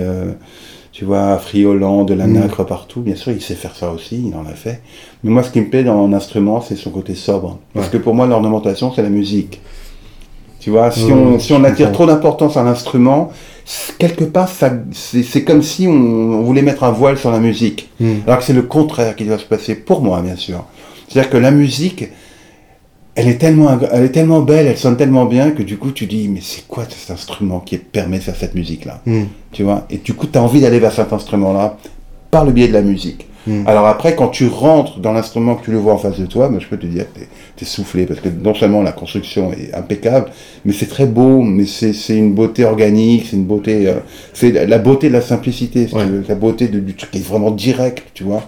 [0.98, 2.34] tu vois, friolant, de la mm.
[2.34, 3.02] nacre partout.
[3.02, 4.82] Bien sûr, il sait faire ça aussi, il en a fait.
[5.24, 7.60] Mais moi, ce qui me plaît dans mon instrument, c'est son côté sobre.
[7.76, 9.62] Parce que pour moi, l'ornementation, c'est la musique.
[10.60, 13.30] Tu vois, si, on, si on attire trop d'importance à l'instrument,
[14.00, 14.50] quelque part,
[14.92, 17.92] c'est comme si on, voulait mettre un voile sur la musique.
[18.00, 18.16] Hmm.
[18.26, 20.66] Alors que c'est le contraire qui doit se passer, pour moi, bien sûr.
[21.08, 22.06] C'est-à-dire que la musique,
[23.18, 26.06] elle est, tellement, elle est tellement belle, elle sonne tellement bien que du coup, tu
[26.06, 29.02] dis, mais c'est quoi cet instrument qui permet de faire cette musique-là?
[29.08, 29.24] Hmm.
[29.52, 29.88] Tu vois?
[29.90, 31.78] Et du coup, tu as envie d'aller vers cet instrument-là
[32.30, 33.27] par le biais de la musique.
[33.48, 33.64] Hmm.
[33.66, 36.50] Alors après, quand tu rentres dans l'instrument, que tu le vois en face de toi,
[36.50, 37.20] ben, je peux te dire que
[37.56, 40.28] tu es, soufflé, parce que non seulement la construction est impeccable,
[40.66, 43.88] mais c'est très beau, mais c'est une beauté organique, c'est une beauté...
[43.88, 43.94] Euh,
[44.34, 45.88] c'est la beauté de la simplicité,
[46.28, 48.44] la beauté de, du truc qui est vraiment direct, tu vois.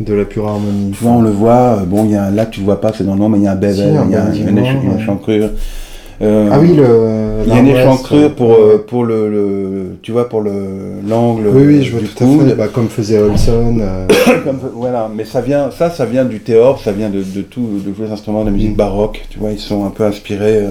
[0.00, 0.92] De la pure harmonie.
[0.92, 2.92] Tu vois, on le voit, euh, bon, il y a un lac, tu vois pas,
[2.96, 5.44] c'est dans le nom, mais il y a un bevel, il y a, une, échancrure.
[5.44, 5.56] Euh,
[6.22, 7.20] ah oui, le.
[7.46, 10.52] Il y a une échancrure pour, euh, pour le, tu vois, pour le
[11.06, 11.48] l'angle.
[11.48, 12.54] Oui, oui, je vois tout à fait.
[12.54, 13.78] Bah, comme faisait Olson.
[13.80, 14.06] Euh.
[14.74, 17.90] voilà, mais ça vient, ça, ça vient du théâtre, ça vient de, de tout, de
[17.90, 18.76] tous les instruments de musique mm.
[18.76, 19.24] baroque.
[19.30, 20.64] Tu vois, ils sont un peu inspirés.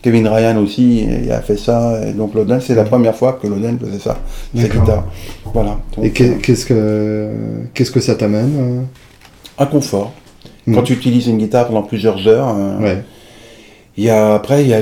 [0.00, 2.00] Kevin Ryan aussi, il a fait ça.
[2.06, 2.88] Et donc Loden, c'est la mm.
[2.88, 4.18] première fois que Loden faisait ça,
[4.56, 5.04] cette guitare.
[5.52, 5.78] Voilà.
[6.02, 7.28] et qu'est-ce que
[7.74, 8.86] qu'est-ce que ça t'amène
[9.58, 10.12] Un confort.
[10.66, 10.84] Quand mm.
[10.84, 12.56] tu utilises une guitare pendant plusieurs heures.
[12.80, 13.02] Ouais
[13.98, 14.80] il y a, après, il y a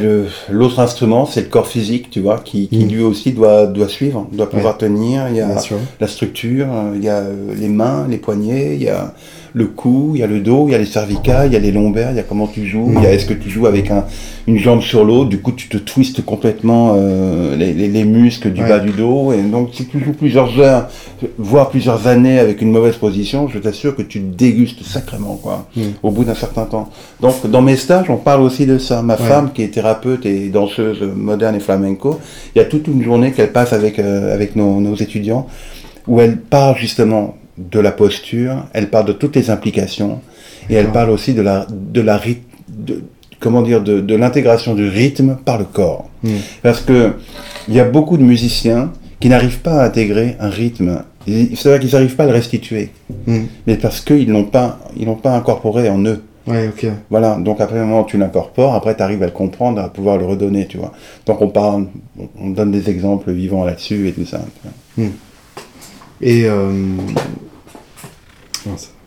[0.51, 2.89] l'autre instrument, c'est le corps physique, tu vois, qui, qui mm.
[2.89, 5.29] lui aussi doit, doit suivre, doit pouvoir tenir.
[5.31, 5.49] Il y a
[5.99, 7.25] la structure, il y a
[7.59, 9.15] les mains, les poignets, il y a
[9.57, 11.59] le cou, il y a le dos, il y a les cervicales, il y a
[11.59, 13.67] les lombaires, il y a comment tu joues, il y a est-ce que tu joues
[13.67, 14.05] avec un,
[14.47, 18.61] une jambe sur l'autre, du coup tu te twistes complètement euh, les, les, muscles du
[18.61, 20.91] bas du dos, et donc si tu joues plusieurs heures,
[21.39, 25.83] voire plusieurs années avec une mauvaise position, je t'assure que tu dégustes sacrément, quoi, mm.
[26.03, 26.91] au bout d'un certain temps.
[27.23, 29.01] Donc dans mes stages, on parle aussi de ça.
[29.01, 32.21] Ma femme, qui est thérapeute et danseuse moderne et flamenco,
[32.55, 35.47] il y a toute une journée qu'elle passe avec, euh, avec nos, nos étudiants,
[36.07, 40.21] où elle parle justement de la posture, elle parle de toutes les implications,
[40.69, 42.21] et elle parle aussi de la, de la
[42.69, 43.03] de,
[43.41, 46.09] comment dire, de, l'intégration du rythme par le corps.
[46.23, 46.37] Hmm.
[46.63, 47.13] Parce que
[47.69, 51.03] il y a beaucoup de musiciens qui n'arrivent pas à intégrer un rythme.
[51.27, 52.91] C'est vrai qu'ils n'arrivent pas à le restituer,
[53.27, 53.45] hmm.
[53.67, 56.23] mais parce qu'ils n'ont pas, ils n'ont pas incorporé en eux.
[56.47, 56.87] Ouais, ok.
[57.11, 60.17] Voilà, donc après un moment tu l'incorpores, après tu arrives à le comprendre, à pouvoir
[60.19, 60.93] le redonner, tu vois.
[61.27, 61.87] Donc on parle,
[62.41, 64.41] on donne des exemples vivants là-dessus et tout ça.
[64.97, 65.09] Hmm.
[66.21, 66.71] Et euh,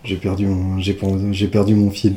[0.03, 2.15] j'ai perdu mon, j'ai perdu mon fil.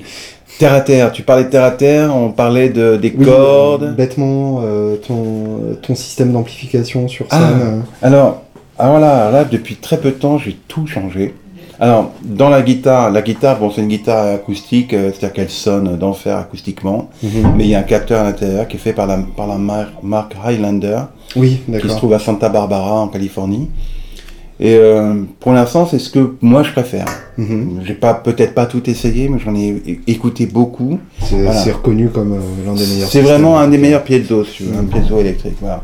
[0.59, 3.97] Terre à terre, tu parlais de terre à terre, on parlait de, des cordes.
[3.97, 7.61] Bêtement, euh, ton, ton système d'amplification sur ah, scène.
[7.61, 7.81] Euh.
[8.03, 8.43] alors,
[8.79, 11.35] alors là, là, depuis très peu de temps, j'ai tout changé.
[11.81, 15.97] Alors, dans la guitare, la guitare, bon, c'est une guitare acoustique, euh, c'est-à-dire qu'elle sonne
[15.97, 17.55] d'enfer acoustiquement, mhm.
[17.57, 19.59] mais il y a un capteur à l'intérieur qui est fait par la, par la
[19.59, 21.01] marque Highlander,
[21.35, 23.69] oui, qui se trouve à Santa Barbara, en Californie.
[24.65, 27.07] Et euh, pour l'instant, c'est ce que moi je préfère.
[27.37, 27.81] Mhm.
[27.85, 31.01] J'ai pas peut-être pas tout essayé, mais j'en ai écouté beaucoup.
[31.21, 33.09] C'est reconnu comme euh, l'un des meilleurs.
[33.09, 34.45] C'est vraiment un des meilleurs piezo,
[34.79, 35.57] un piezo électrique.
[35.61, 35.83] Voilà.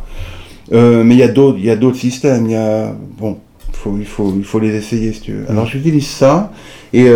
[0.72, 2.46] Euh, mais il y a d'autres, il y a d'autres systèmes.
[2.46, 3.38] Il y a bon,
[3.72, 5.50] faut, il faut, il faut les essayer si tu veux.
[5.50, 6.52] Alors j'utilise ça
[6.92, 7.08] et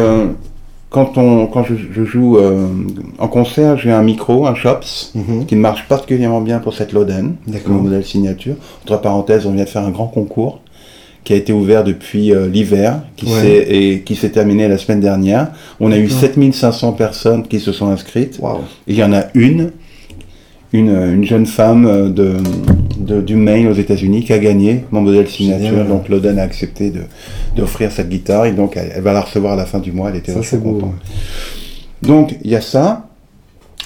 [0.91, 2.39] quand on, quand je, joue
[3.21, 5.47] en concert, j'ai un micro, un Shops, mhm.
[5.47, 7.37] qui marche particulièrement bien pour cette Loden,
[7.69, 8.57] mon modèle signature.
[8.83, 10.61] Entre parenthèses, on vient de faire un grand concours
[11.25, 15.01] qui a été ouvert depuis euh, l'hiver, qui s'est et qui s'est terminé la semaine
[15.01, 15.53] dernière.
[15.79, 18.41] On a eu 7500 personnes qui se sont inscrites.
[18.87, 19.71] Et il y en a une,
[20.73, 22.37] une, une jeune femme euh, de,
[22.99, 25.85] de, du Maine aux États-Unis qui a gagné mon modèle signature.
[25.85, 26.93] Donc Loden a accepté
[27.57, 30.11] d'offrir cette guitare et donc elle, va la recevoir à la fin du mois.
[30.11, 30.95] Elle était très contente.
[32.03, 33.09] Donc il y a ça.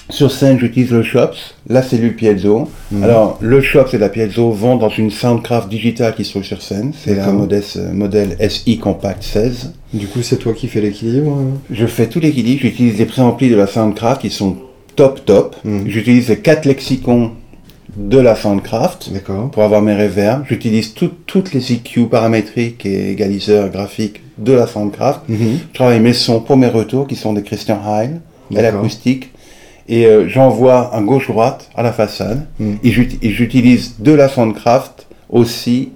[0.09, 2.69] Sur scène, j'utilise le Shops, la cellule piezo.
[2.91, 3.03] Mhm.
[3.03, 6.61] Alors, le Shops et la piezo vont dans une Soundcraft digitale qui se trouve sur
[6.61, 6.93] scène.
[6.97, 9.73] C'est un modèle, SI Compact 16.
[9.93, 11.57] Du coup, c'est toi qui fais l'équilibre hein?
[11.69, 12.61] Je fais tout l'équilibre.
[12.61, 14.55] J'utilise les préamplis de la Soundcraft qui sont
[14.95, 15.55] top top.
[15.65, 15.83] Mhm.
[15.87, 17.31] J'utilise les quatre lexicons
[17.97, 19.11] de la Soundcraft
[19.51, 20.45] pour avoir mes reverbs.
[20.47, 20.93] J'utilise
[21.25, 25.21] toutes les EQ paramétriques et égaliseurs graphiques de la Soundcraft.
[25.27, 25.37] Mhm.
[25.69, 28.11] Je travaille mes sons pour mes retours qui sont des Christian Heil,
[28.51, 29.31] l'acoustique
[29.89, 32.45] et euh, j'envoie un gauche-droite à la façade
[32.83, 35.91] et j'utilise de la Soundcraft aussi,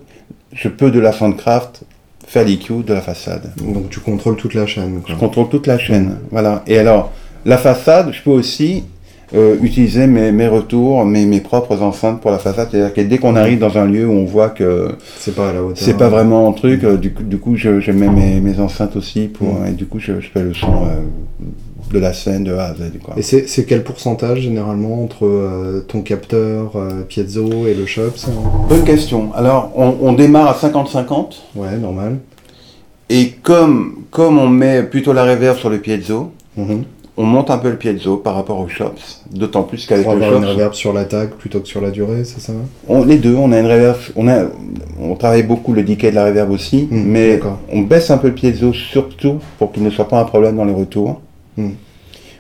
[0.54, 1.84] je peux de la Soundcraft
[2.26, 3.52] faire l'EQ de la façade.
[3.58, 5.02] Donc tu contrôles toute la chaîne.
[5.08, 6.64] Je contrôle toute la chaîne, voilà.
[6.68, 7.12] Et alors,
[7.46, 8.84] la façade, je peux aussi
[9.34, 12.70] euh, utiliser mes, mes retours, mes, mes, propres enceintes pour la façade.
[12.72, 15.54] C'est-à-dire que dès qu'on arrive dans un lieu où on voit que c'est pas à
[15.54, 18.40] la hauteur, c'est pas vraiment un truc, euh, du, du, coup je, je mets mes,
[18.40, 19.68] mes, enceintes aussi pour, hmm.
[19.68, 20.88] et du coup je, je fais le son
[21.92, 22.92] de la scène de A à Z.
[23.04, 23.16] Quoi.
[23.18, 28.28] Et c'est quel pourcentage généralement entre euh, ton capteur euh, piezo et le Shops
[28.70, 29.34] Bonne question.
[29.34, 31.34] Alors on, démarre à 50-50.
[31.56, 32.18] Ouais, normal.
[33.10, 36.84] Et comme, comme on met plutôt la reverb sur le piezo, mhm.
[37.18, 40.34] on monte un peu le piezo par rapport aux shops, d'autant plus qu'avec le avoir
[40.34, 42.54] une shops, reverb sur l'attaque plutôt que sur la durée, c'est ça?
[42.88, 44.44] On, les deux, on a une reverb, on, a,
[45.02, 47.42] on travaille beaucoup le decay de la reverb aussi, Hmm, mais
[47.74, 50.66] on baisse un peu le piezo surtout pour qu'il ne soit pas un problème dans
[50.66, 51.20] les retours.
[51.58, 51.72] Hmm.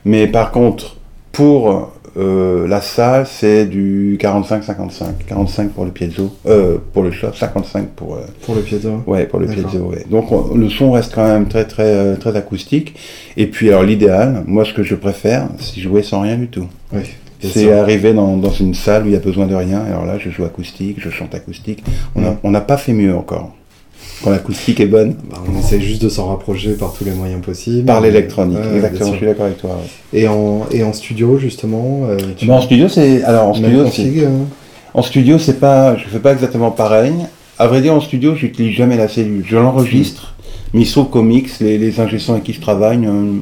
[0.05, 0.97] Mais par contre,
[1.32, 5.03] pour euh, la salle, c'est du 45-55.
[5.28, 9.26] 45 pour le piezo, euh, pour le shop, 55 pour, euh, Pour le piezo ouais,
[9.26, 9.80] pour le piezo.
[9.86, 10.05] Ouais.
[10.09, 12.95] Donc on- le son reste quand même très très très acoustique.
[13.38, 16.68] Et puis alors l'idéal, moi ce que je préfère, c'est jouer sans rien du tout.
[16.91, 17.01] Oui.
[17.43, 19.82] C'est arriver dans, dans une salle où il y a besoin de rien.
[19.82, 21.84] Alors là, je joue acoustique, je chante acoustique.
[22.16, 22.36] On Mm.
[22.43, 23.55] on n'a pas fait mieux encore.
[24.24, 27.41] Quand l'acoustique est bonne, Bah, on essaie juste de s'en rapprocher par tous les moyens
[27.41, 27.86] possibles.
[27.86, 28.57] par l'électronique.
[28.59, 29.69] Ouais, Exactement, je suis d'accord avec toi.
[29.72, 30.19] ouais.
[30.19, 33.86] Et en, et en studio, justement euh, tu- Mais en studio, c'est alors en studio,
[33.86, 34.30] c'est config, euh,
[34.93, 37.13] en studio, c'est pas, je fais pas exactement pareil.
[37.57, 39.43] À vrai dire, en studio, j'utilise jamais la cellule.
[39.45, 40.36] Je l'enregistre,
[40.74, 43.34] mais il se trouve qu'au mix, les, les ingénieurs avec qui je travaille euh,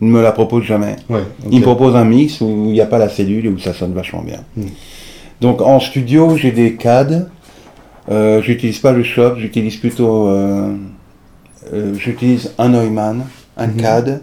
[0.00, 0.96] ne me la proposent jamais.
[1.08, 1.20] Ouais,
[1.50, 3.72] Ils me proposent un mix où il n'y a pas la cellule et où ça
[3.72, 4.40] sonne vachement bien.
[4.56, 4.62] Mm.
[5.40, 7.28] Donc en studio, j'ai des CAD.
[8.12, 10.28] Euh, j'utilise pas le shop, j'utilise plutôt.
[10.28, 10.74] euh,
[11.72, 13.24] euh, j'utilise un Neumann,
[13.56, 13.76] un Mhm.
[13.76, 14.22] CAD.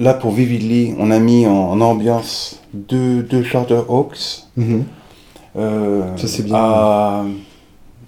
[0.00, 4.42] Là pour Vividly, on a mis en, en ambiance deux, deux Charter Hawks.
[4.56, 4.84] Mhm.
[5.56, 6.56] euh, Ça, c'est bien.
[6.56, 7.24] À,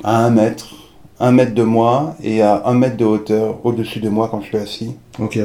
[0.03, 0.75] à un mètre.
[1.21, 4.47] Un mètre de moi et à un mètre de hauteur au-dessus de moi quand je
[4.49, 4.95] suis assis.
[5.21, 5.39] Ok.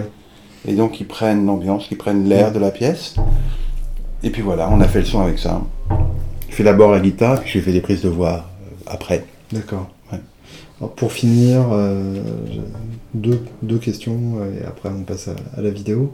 [0.67, 3.15] Et donc ils prennent l'ambiance, ils prennent l'air de la pièce.
[4.23, 5.61] Et puis voilà, on a fait le son avec ça.
[6.49, 8.45] Je fais d'abord la guitare, puis j'ai fait des prises de voix
[8.91, 9.23] après.
[9.51, 9.89] D'accord.
[10.11, 10.19] Ouais.
[10.95, 12.15] Pour finir, euh,
[13.13, 16.13] deux, deux questions euh, et après on passe à, à la vidéo.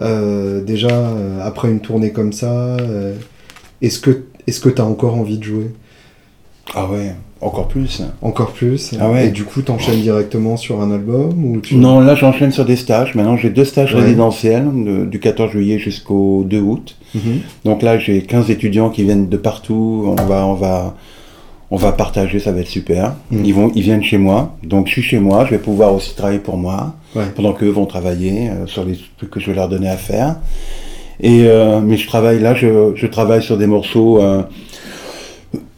[0.00, 1.10] Euh, déjà,
[1.42, 2.76] après une tournée comme ça,
[3.82, 5.70] est-ce que est-ce que tu as encore envie de jouer?
[6.74, 8.02] Ah ouais, encore plus.
[8.22, 9.26] Encore plus Ah ouais.
[9.26, 11.76] Et du coup, t'enchaînes directement sur un album ou tu...
[11.76, 13.14] Non, là j'enchaîne sur des stages.
[13.14, 14.00] Maintenant j'ai deux stages Ouais.
[14.02, 16.96] résidentiels de- du 14 juillet jusqu'au 2 août.
[17.14, 17.40] Mhm.
[17.64, 20.14] Donc là j'ai 15 étudiants qui viennent de partout.
[20.18, 20.94] On va, on va,
[21.70, 23.14] on va partager, ça va être super.
[23.30, 23.44] Mhm.
[23.44, 24.56] Ils, vont, ils viennent chez moi.
[24.62, 26.94] Donc je suis chez moi, je vais pouvoir aussi travailler pour moi.
[27.14, 27.24] Ouais.
[27.34, 30.36] pendant qu'eux vont travailler euh, sur les trucs que je vais leur donner à faire.
[31.18, 34.20] Et euh, mais je travaille là, je, je travaille sur des morceaux.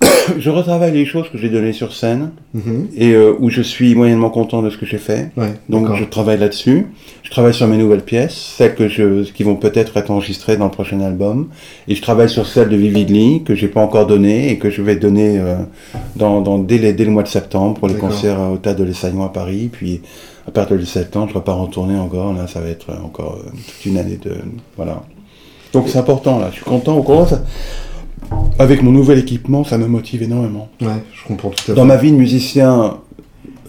[0.38, 2.88] je retravaille les choses que j'ai données sur scène Mhm.
[2.96, 5.30] et euh, où je suis moyennement content de ce que j'ai fait.
[5.36, 6.86] Ouais, Donc je travaille là-dessus.
[7.22, 10.64] Je travaille sur mes nouvelles pièces, celles que je, qui vont peut-être être enregistrées dans
[10.64, 11.48] le prochain album.
[11.86, 14.80] Et je travaille sur celles de Vividly que j'ai pas encore données et que je
[14.80, 15.56] vais donner euh,
[16.16, 18.84] dans, dans- dès, les- dès le mois de septembre pour les concerts au Théâtre de
[18.84, 19.68] l'Essaillon à Paris.
[19.70, 20.00] Puis
[20.46, 22.32] à partir de septembre, je repars en tournée encore.
[22.32, 24.32] Là, ça va être encore euh, toute une année de
[24.76, 25.02] voilà.
[25.74, 26.48] Donc c'est important là.
[26.50, 26.96] Je suis content.
[26.96, 27.42] Au contraire, ça-
[28.58, 30.68] avec mon nouvel équipement, ça me motive énormément.
[30.80, 31.74] Ouais, je comprends tout à fait.
[31.74, 32.98] Dans ma vie de musicien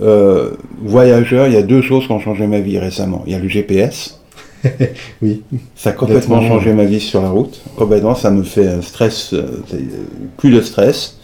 [0.02, 0.52] euh,
[0.82, 3.24] voyageur, il y a deux choses qui ont changé ma vie récemment.
[3.26, 4.20] Il y a le GPS.
[5.22, 5.42] Oui.
[5.76, 7.62] Ça a complètement changé ma vie sur la route.
[7.78, 9.78] Complètement, ça me fait un stress, euh, euh,
[10.38, 11.18] plus de stress.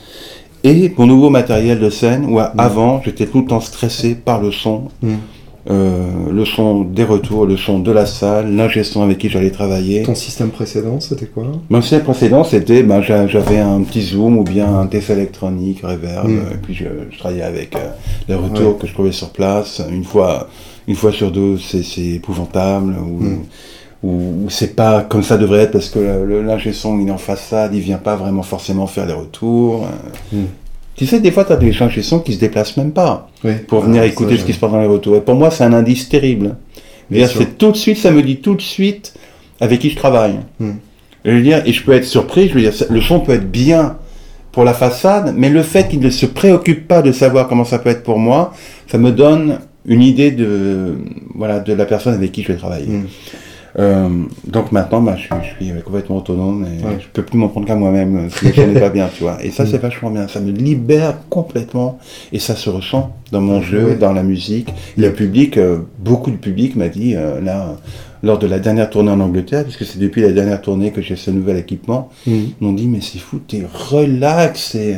[0.63, 4.51] Et mon nouveau matériel de scène, où avant, j'étais tout le temps stressé par le
[4.51, 4.89] son.
[5.01, 5.15] Mm.
[5.68, 10.03] Euh, le son des retours, le son de la salle, l'ingé avec qui j'allais travailler.
[10.03, 11.45] Ton système précédent, c'était quoi?
[11.70, 15.82] Mon système précédent, c'était, ben, j'a- j'avais un petit zoom ou bien un test électronique,
[15.82, 16.38] reverb, Mm.
[16.53, 17.80] et puis je, je travaillais avec euh,
[18.30, 18.78] les retours Ouais.
[18.80, 19.82] que je trouvais sur place.
[19.91, 20.49] Une fois,
[20.88, 23.38] une fois sur deux, c'est épouvantable, ou, Mm.
[24.03, 24.09] ou,
[24.45, 25.99] ou c'est pas comme ça devrait être parce que
[26.45, 29.88] l'ingé son, il est en façade, il vient pas vraiment forcément faire les retours.
[30.34, 30.43] euh.
[30.96, 33.54] Tu sais, des fois, tu as des ingé son qui se déplacent même pas Oui.
[33.68, 35.16] pour venir Ah, écouter ce qui se passe dans les retours.
[35.18, 36.56] Et pour moi, c'est un indice terrible.
[37.12, 39.14] C'est tout de suite, ça me dit tout de suite
[39.60, 40.39] avec qui je travaille.
[40.60, 40.74] Hmm.
[41.24, 43.50] Je veux dire, et je peux être surpris, je veux dire, le son peut être
[43.50, 43.98] bien
[44.52, 47.80] pour la façade, mais le fait qu'il ne se préoccupe pas de savoir comment ça
[47.80, 48.54] peut être pour moi,
[48.88, 50.98] ça me donne une idée de,
[51.36, 52.88] voilà, de la personne avec qui je vais travailler.
[52.88, 53.06] Mm.
[53.78, 54.07] Euh,
[54.47, 56.97] donc maintenant, bah, je, suis, je suis complètement autonome et Ouais.
[56.99, 59.38] je peux plus m'en prendre qu'à moi-même euh, si son n'est pas bien, tu vois.
[59.43, 59.67] Et ça, Mm.
[59.67, 60.28] c'est vachement bien.
[60.28, 61.99] Ça me libère complètement
[62.32, 63.95] et ça se ressent dans mon jeu, Ouais.
[63.95, 64.73] dans la musique.
[64.97, 67.76] Le public, euh, beaucoup de public m'a dit, euh, là,
[68.26, 71.15] lors de la dernière tournée en Angleterre, puisque c'est depuis la dernière tournée que j'ai
[71.15, 72.32] ce nouvel équipement, Mm.
[72.32, 74.95] ils m'ont dit, mais c'est fou, t'es relax, et,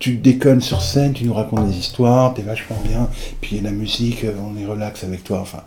[0.00, 3.08] tu te déconnes sur scène, tu nous racontes des histoires, t'es vachement bien,
[3.40, 5.60] puis la musique, on est relax avec toi, enfin,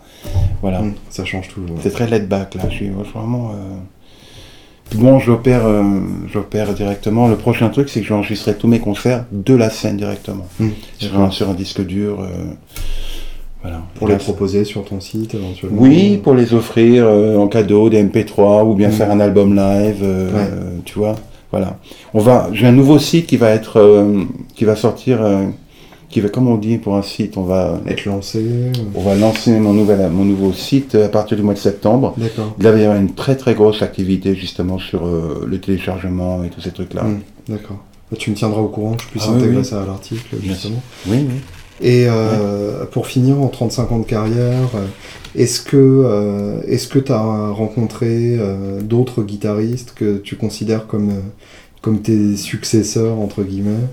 [0.61, 0.81] voilà.
[0.81, 0.93] Mm.
[1.09, 1.61] Ça change tout.
[1.61, 1.79] ouais.
[1.81, 3.51] C'est très laid back là, je suis vraiment.
[3.51, 5.83] euh, bon, j'opère, euh,
[6.31, 7.27] j'opère directement.
[7.27, 10.47] Le prochain truc, c'est que j'enregistrerai tous mes concerts de la scène directement.
[10.59, 10.69] Mm.
[10.99, 12.21] Sur un, sur un disque dur.
[12.21, 12.27] euh,
[13.63, 13.81] voilà.
[13.95, 15.81] Pour Là, les proposer sur ton site éventuellement.
[15.81, 18.91] Oui, pour les offrir euh, en cadeau des MP3 ou bien Mm.
[18.91, 20.49] faire un album live, euh, Ouais.
[20.85, 21.15] tu vois.
[21.49, 21.77] Voilà.
[22.13, 24.23] On va, j'ai un nouveau site qui va être, euh,
[24.55, 25.21] qui va sortir,
[26.09, 28.43] qui va, comme on dit pour un site, on va être lancé.
[28.95, 32.13] On va lancer mon, nouvel, mon nouveau site à partir du mois de septembre.
[32.17, 32.53] D'accord.
[32.59, 36.61] Il va y avoir une très très grosse activité justement sur le téléchargement et tous
[36.61, 37.03] ces trucs-là.
[37.03, 37.77] Mmh, d'accord.
[38.11, 40.81] Bah, tu me tiendras au courant, je puisse ah intégrer ça à l'article, justement.
[41.07, 41.35] Oui, oui.
[41.83, 44.87] Et euh, pour finir, en 35 ans de carrière, euh,
[45.35, 48.37] est-ce que est-ce que tu as rencontré
[48.81, 51.11] d'autres guitaristes que tu considères comme,
[51.81, 53.87] comme tes successeurs, entre guillemets?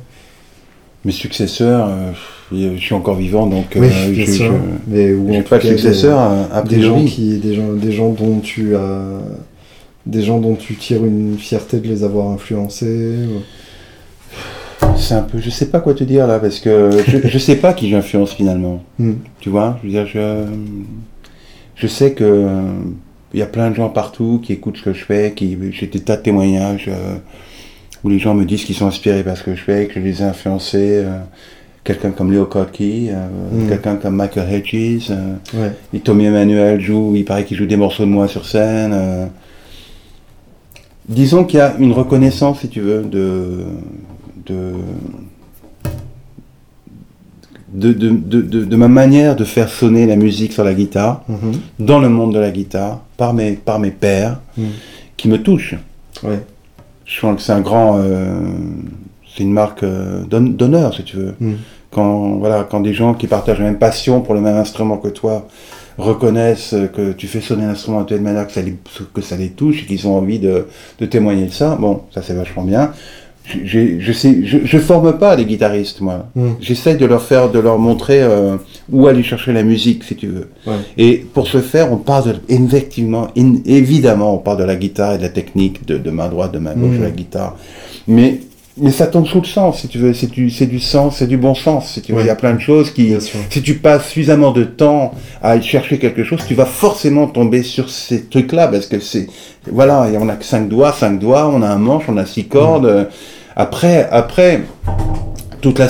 [1.06, 2.12] Mes successeurs, euh,
[2.52, 4.52] je suis encore vivant, donc oui, euh, je, sûr.
[4.86, 6.30] mais ou en pas de successeur
[6.68, 9.00] des gens qui, des gens, des gens dont tu as,
[10.04, 13.14] des gens dont tu tires une fierté de les avoir influencés.
[15.00, 17.56] C'est un peu, je sais pas quoi te dire là, parce que je, je sais
[17.56, 18.82] pas qui j'influence finalement.
[18.98, 19.14] Hmm.
[19.40, 20.44] Tu vois, je veux dire, je,
[21.74, 22.46] je sais que
[23.32, 25.86] il y a plein de gens partout qui écoutent ce que je fais, qui, j'ai
[25.86, 26.86] des tas de témoignages.
[26.88, 27.16] Euh,
[28.04, 30.00] où les gens me disent qu'ils sont inspirés par ce que je fais, que je
[30.00, 31.02] les ai influencés.
[31.04, 31.18] Euh,
[31.82, 33.68] quelqu'un comme Leo Kottke, euh, mm.
[33.68, 38.04] quelqu'un comme Michael Hedges, euh, et Tommy Emmanuel joue, il paraît qu'il joue des morceaux
[38.04, 39.30] de moi sur scène.
[41.08, 43.64] Disons qu'il y a une reconnaissance, si tu veux, de,
[47.72, 51.84] de, de, ma manière de faire sonner la musique sur la guitare, mm-hmm.
[51.86, 54.64] dans le monde de la guitare, par mes, par mes pairs, mm.
[55.16, 55.76] qui me touchent.
[56.22, 56.40] Ouais
[57.10, 57.98] je crois que c'est un grand.
[57.98, 58.40] Euh,
[59.34, 61.34] c'est une marque euh, d'honneur, si tu veux.
[61.40, 61.54] Mm.
[61.90, 65.08] Quand, voilà, quand des gens qui partagent la même passion pour le même instrument que
[65.08, 65.48] toi
[65.98, 68.76] reconnaissent que tu fais sonner l'instrument de telle manière que ça les,
[69.12, 70.68] que ça les touche et qu'ils ont envie de,
[71.00, 72.92] de témoigner de ça, bon, ça c'est vachement bien
[73.64, 76.26] je, sais, je, forme pas les guitaristes, moi.
[76.34, 76.52] Hmm.
[76.60, 78.56] J'essaie de leur faire, de leur montrer euh,
[78.90, 80.48] où aller chercher la musique, si tu veux.
[80.96, 83.28] Et pour ce faire, on parle de, effectivement,
[83.64, 86.74] évidemment, on parle de la guitare et de la technique, de, main droite, de main
[86.74, 87.14] gauche de la hmm.
[87.14, 87.56] guitare.
[88.08, 88.40] Mais,
[88.76, 90.14] mais ça tombe sous le sens, si tu veux.
[90.14, 92.20] C'est du, c'est du sens, c'est du bon sens, si tu veux.
[92.20, 93.14] Il y a plein de choses qui,
[93.50, 97.90] si tu passes suffisamment de temps à chercher quelque chose, tu vas forcément tomber sur
[97.90, 99.26] ces trucs-là, parce que c'est,
[99.70, 102.44] voilà, on a que cinq doigts, cinq doigts, on a un manche, on a six
[102.44, 103.08] cordes.
[103.10, 103.14] Hmm.
[103.56, 104.62] Après, après
[105.60, 105.88] toute la,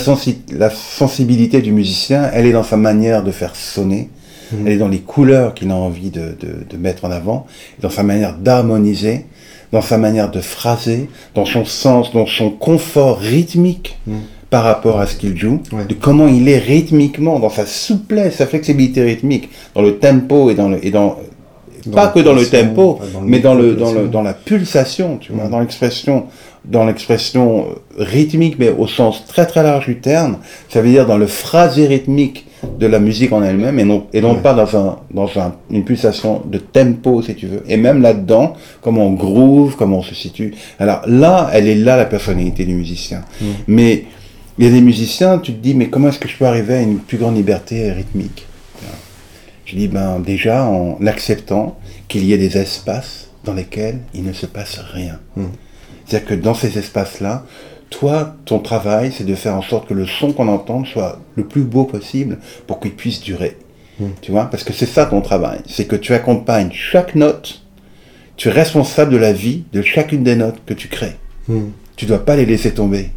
[0.53, 4.09] la, sensibilité du musicien, elle est dans sa manière de faire sonner,
[4.53, 4.67] mhm.
[4.67, 6.37] elle est dans les couleurs qu'il a envie de,
[6.69, 7.47] de, mettre en avant,
[7.81, 9.27] dans sa manière d'harmoniser,
[9.73, 13.99] dans sa manière de phraser, dans son sens, dans son confort rythmique.
[14.07, 14.21] Mhm.
[14.51, 18.49] par rapport à ce qu'il joue, de comment il est rythmiquement, dans sa souplesse, sa
[18.49, 21.19] flexibilité rythmique, dans le tempo et dans le, et dans,
[21.93, 25.45] pas que dans le tempo, mais dans le, dans le, dans la pulsation, tu vois,
[25.45, 25.51] mhm.
[25.51, 26.27] dans l'expression
[26.65, 27.67] dans l'expression
[27.97, 31.87] rythmique, mais au sens très très large du terme, ça veut dire dans le phrasé
[31.87, 32.47] rythmique
[32.79, 35.85] de la musique en elle-même, et non, et non pas dans, un, dans un, une
[35.85, 37.63] pulsation de tempo, si tu veux.
[37.67, 40.55] Et même là-dedans, comment on groove, comment on se situe.
[40.79, 43.23] Alors là, elle est là la personnalité du musicien.
[43.41, 43.45] Mm.
[43.67, 44.05] Mais
[44.59, 46.75] il y a des musiciens, tu te dis, mais comment est-ce que je peux arriver
[46.75, 48.47] à une plus grande liberté rythmique?
[49.71, 54.33] Je dis, ben déjà en acceptant qu'il y ait des espaces dans lesquels il ne
[54.33, 55.21] se passe rien.
[55.37, 55.45] Mm.
[56.05, 57.45] C'est-à-dire que dans ces espaces-là,
[57.89, 61.45] toi, ton travail, c'est de faire en sorte que le son qu'on entend soit le
[61.45, 63.57] plus beau possible pour qu'il puisse durer.
[64.01, 64.11] Hmm.
[64.21, 64.47] Tu vois?
[64.47, 65.61] Parce que c'est ça ton travail.
[65.69, 67.63] C'est que tu accompagnes chaque note,
[68.37, 71.17] tu es responsable de la vie de chacune des notes que tu crées.
[71.47, 71.71] Hmm.
[71.97, 73.11] Tu ne dois pas les laisser tomber.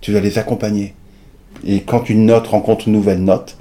[0.00, 0.94] Tu dois les accompagner.
[1.66, 3.58] Et quand une note rencontre une nouvelle note,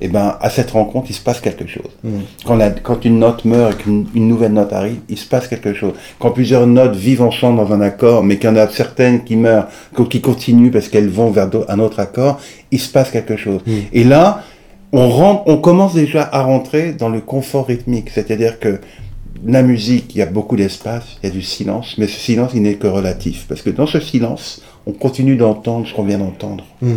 [0.00, 1.90] eh ben, à cette rencontre, il se passe quelque chose.
[2.02, 2.10] Mm.
[2.44, 5.92] Quand, quand, une note meurt et qu'une nouvelle note arrive, il se passe quelque chose.
[6.18, 9.36] Quand plusieurs notes vivent ensemble dans un accord, mais qu'il y en a certaines qui
[9.36, 9.68] meurent,
[10.08, 12.40] qui continuent parce qu'elles vont vers un autre accord,
[12.70, 13.60] il se passe quelque chose.
[13.66, 13.72] Mm.
[13.92, 14.42] Et là,
[14.92, 18.10] on, rentre, on commence déjà à rentrer dans le confort rythmique.
[18.10, 18.80] C'est-à-dire que
[19.44, 22.52] la musique, il y a beaucoup d'espace, il y a du silence, mais ce silence,
[22.54, 23.46] il n'est que relatif.
[23.48, 26.64] Parce que dans ce silence, on continue d'entendre ce qu'on vient d'entendre.
[26.80, 26.94] Mm.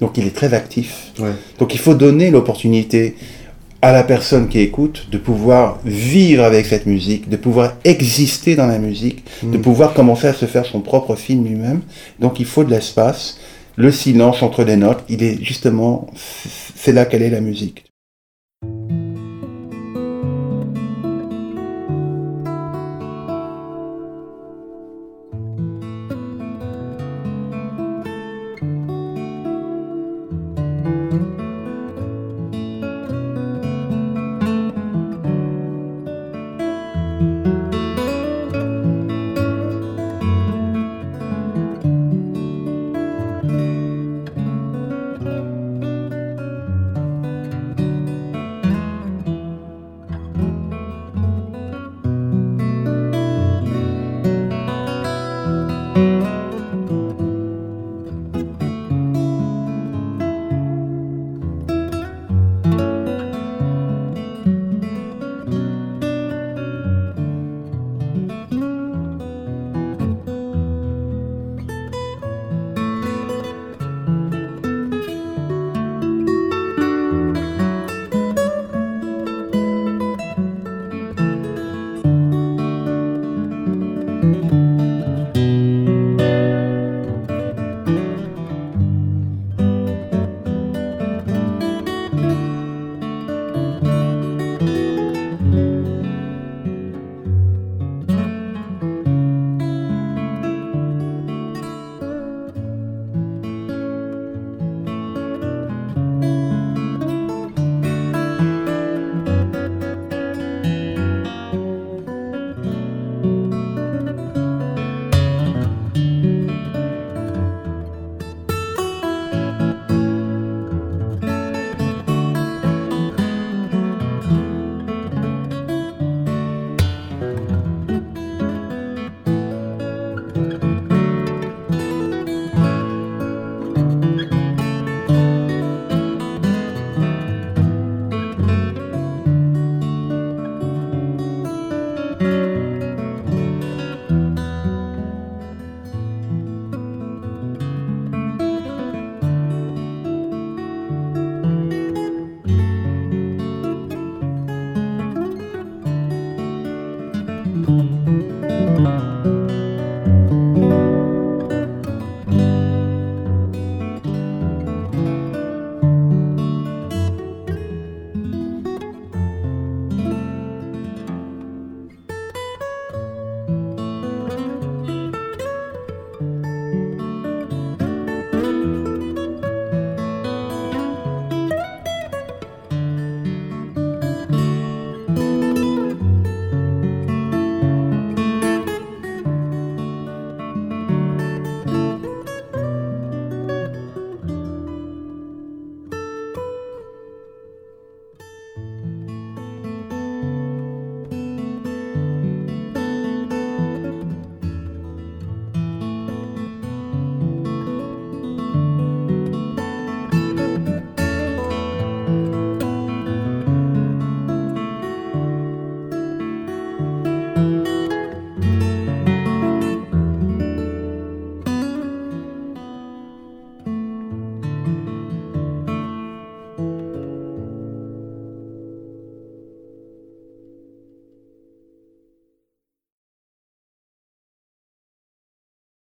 [0.00, 1.12] Donc il est très actif.
[1.58, 3.16] Donc il faut donner l'opportunité
[3.82, 8.66] à la personne qui écoute de pouvoir vivre avec cette musique, de pouvoir exister dans
[8.66, 9.62] la musique, de mm.
[9.62, 11.80] pouvoir commencer à se faire son propre film lui-même.
[12.18, 13.38] Donc il faut de l'espace,
[13.76, 16.08] le silence entre les notes, il est justement,
[16.74, 17.85] c'est là qu'elle est la musique.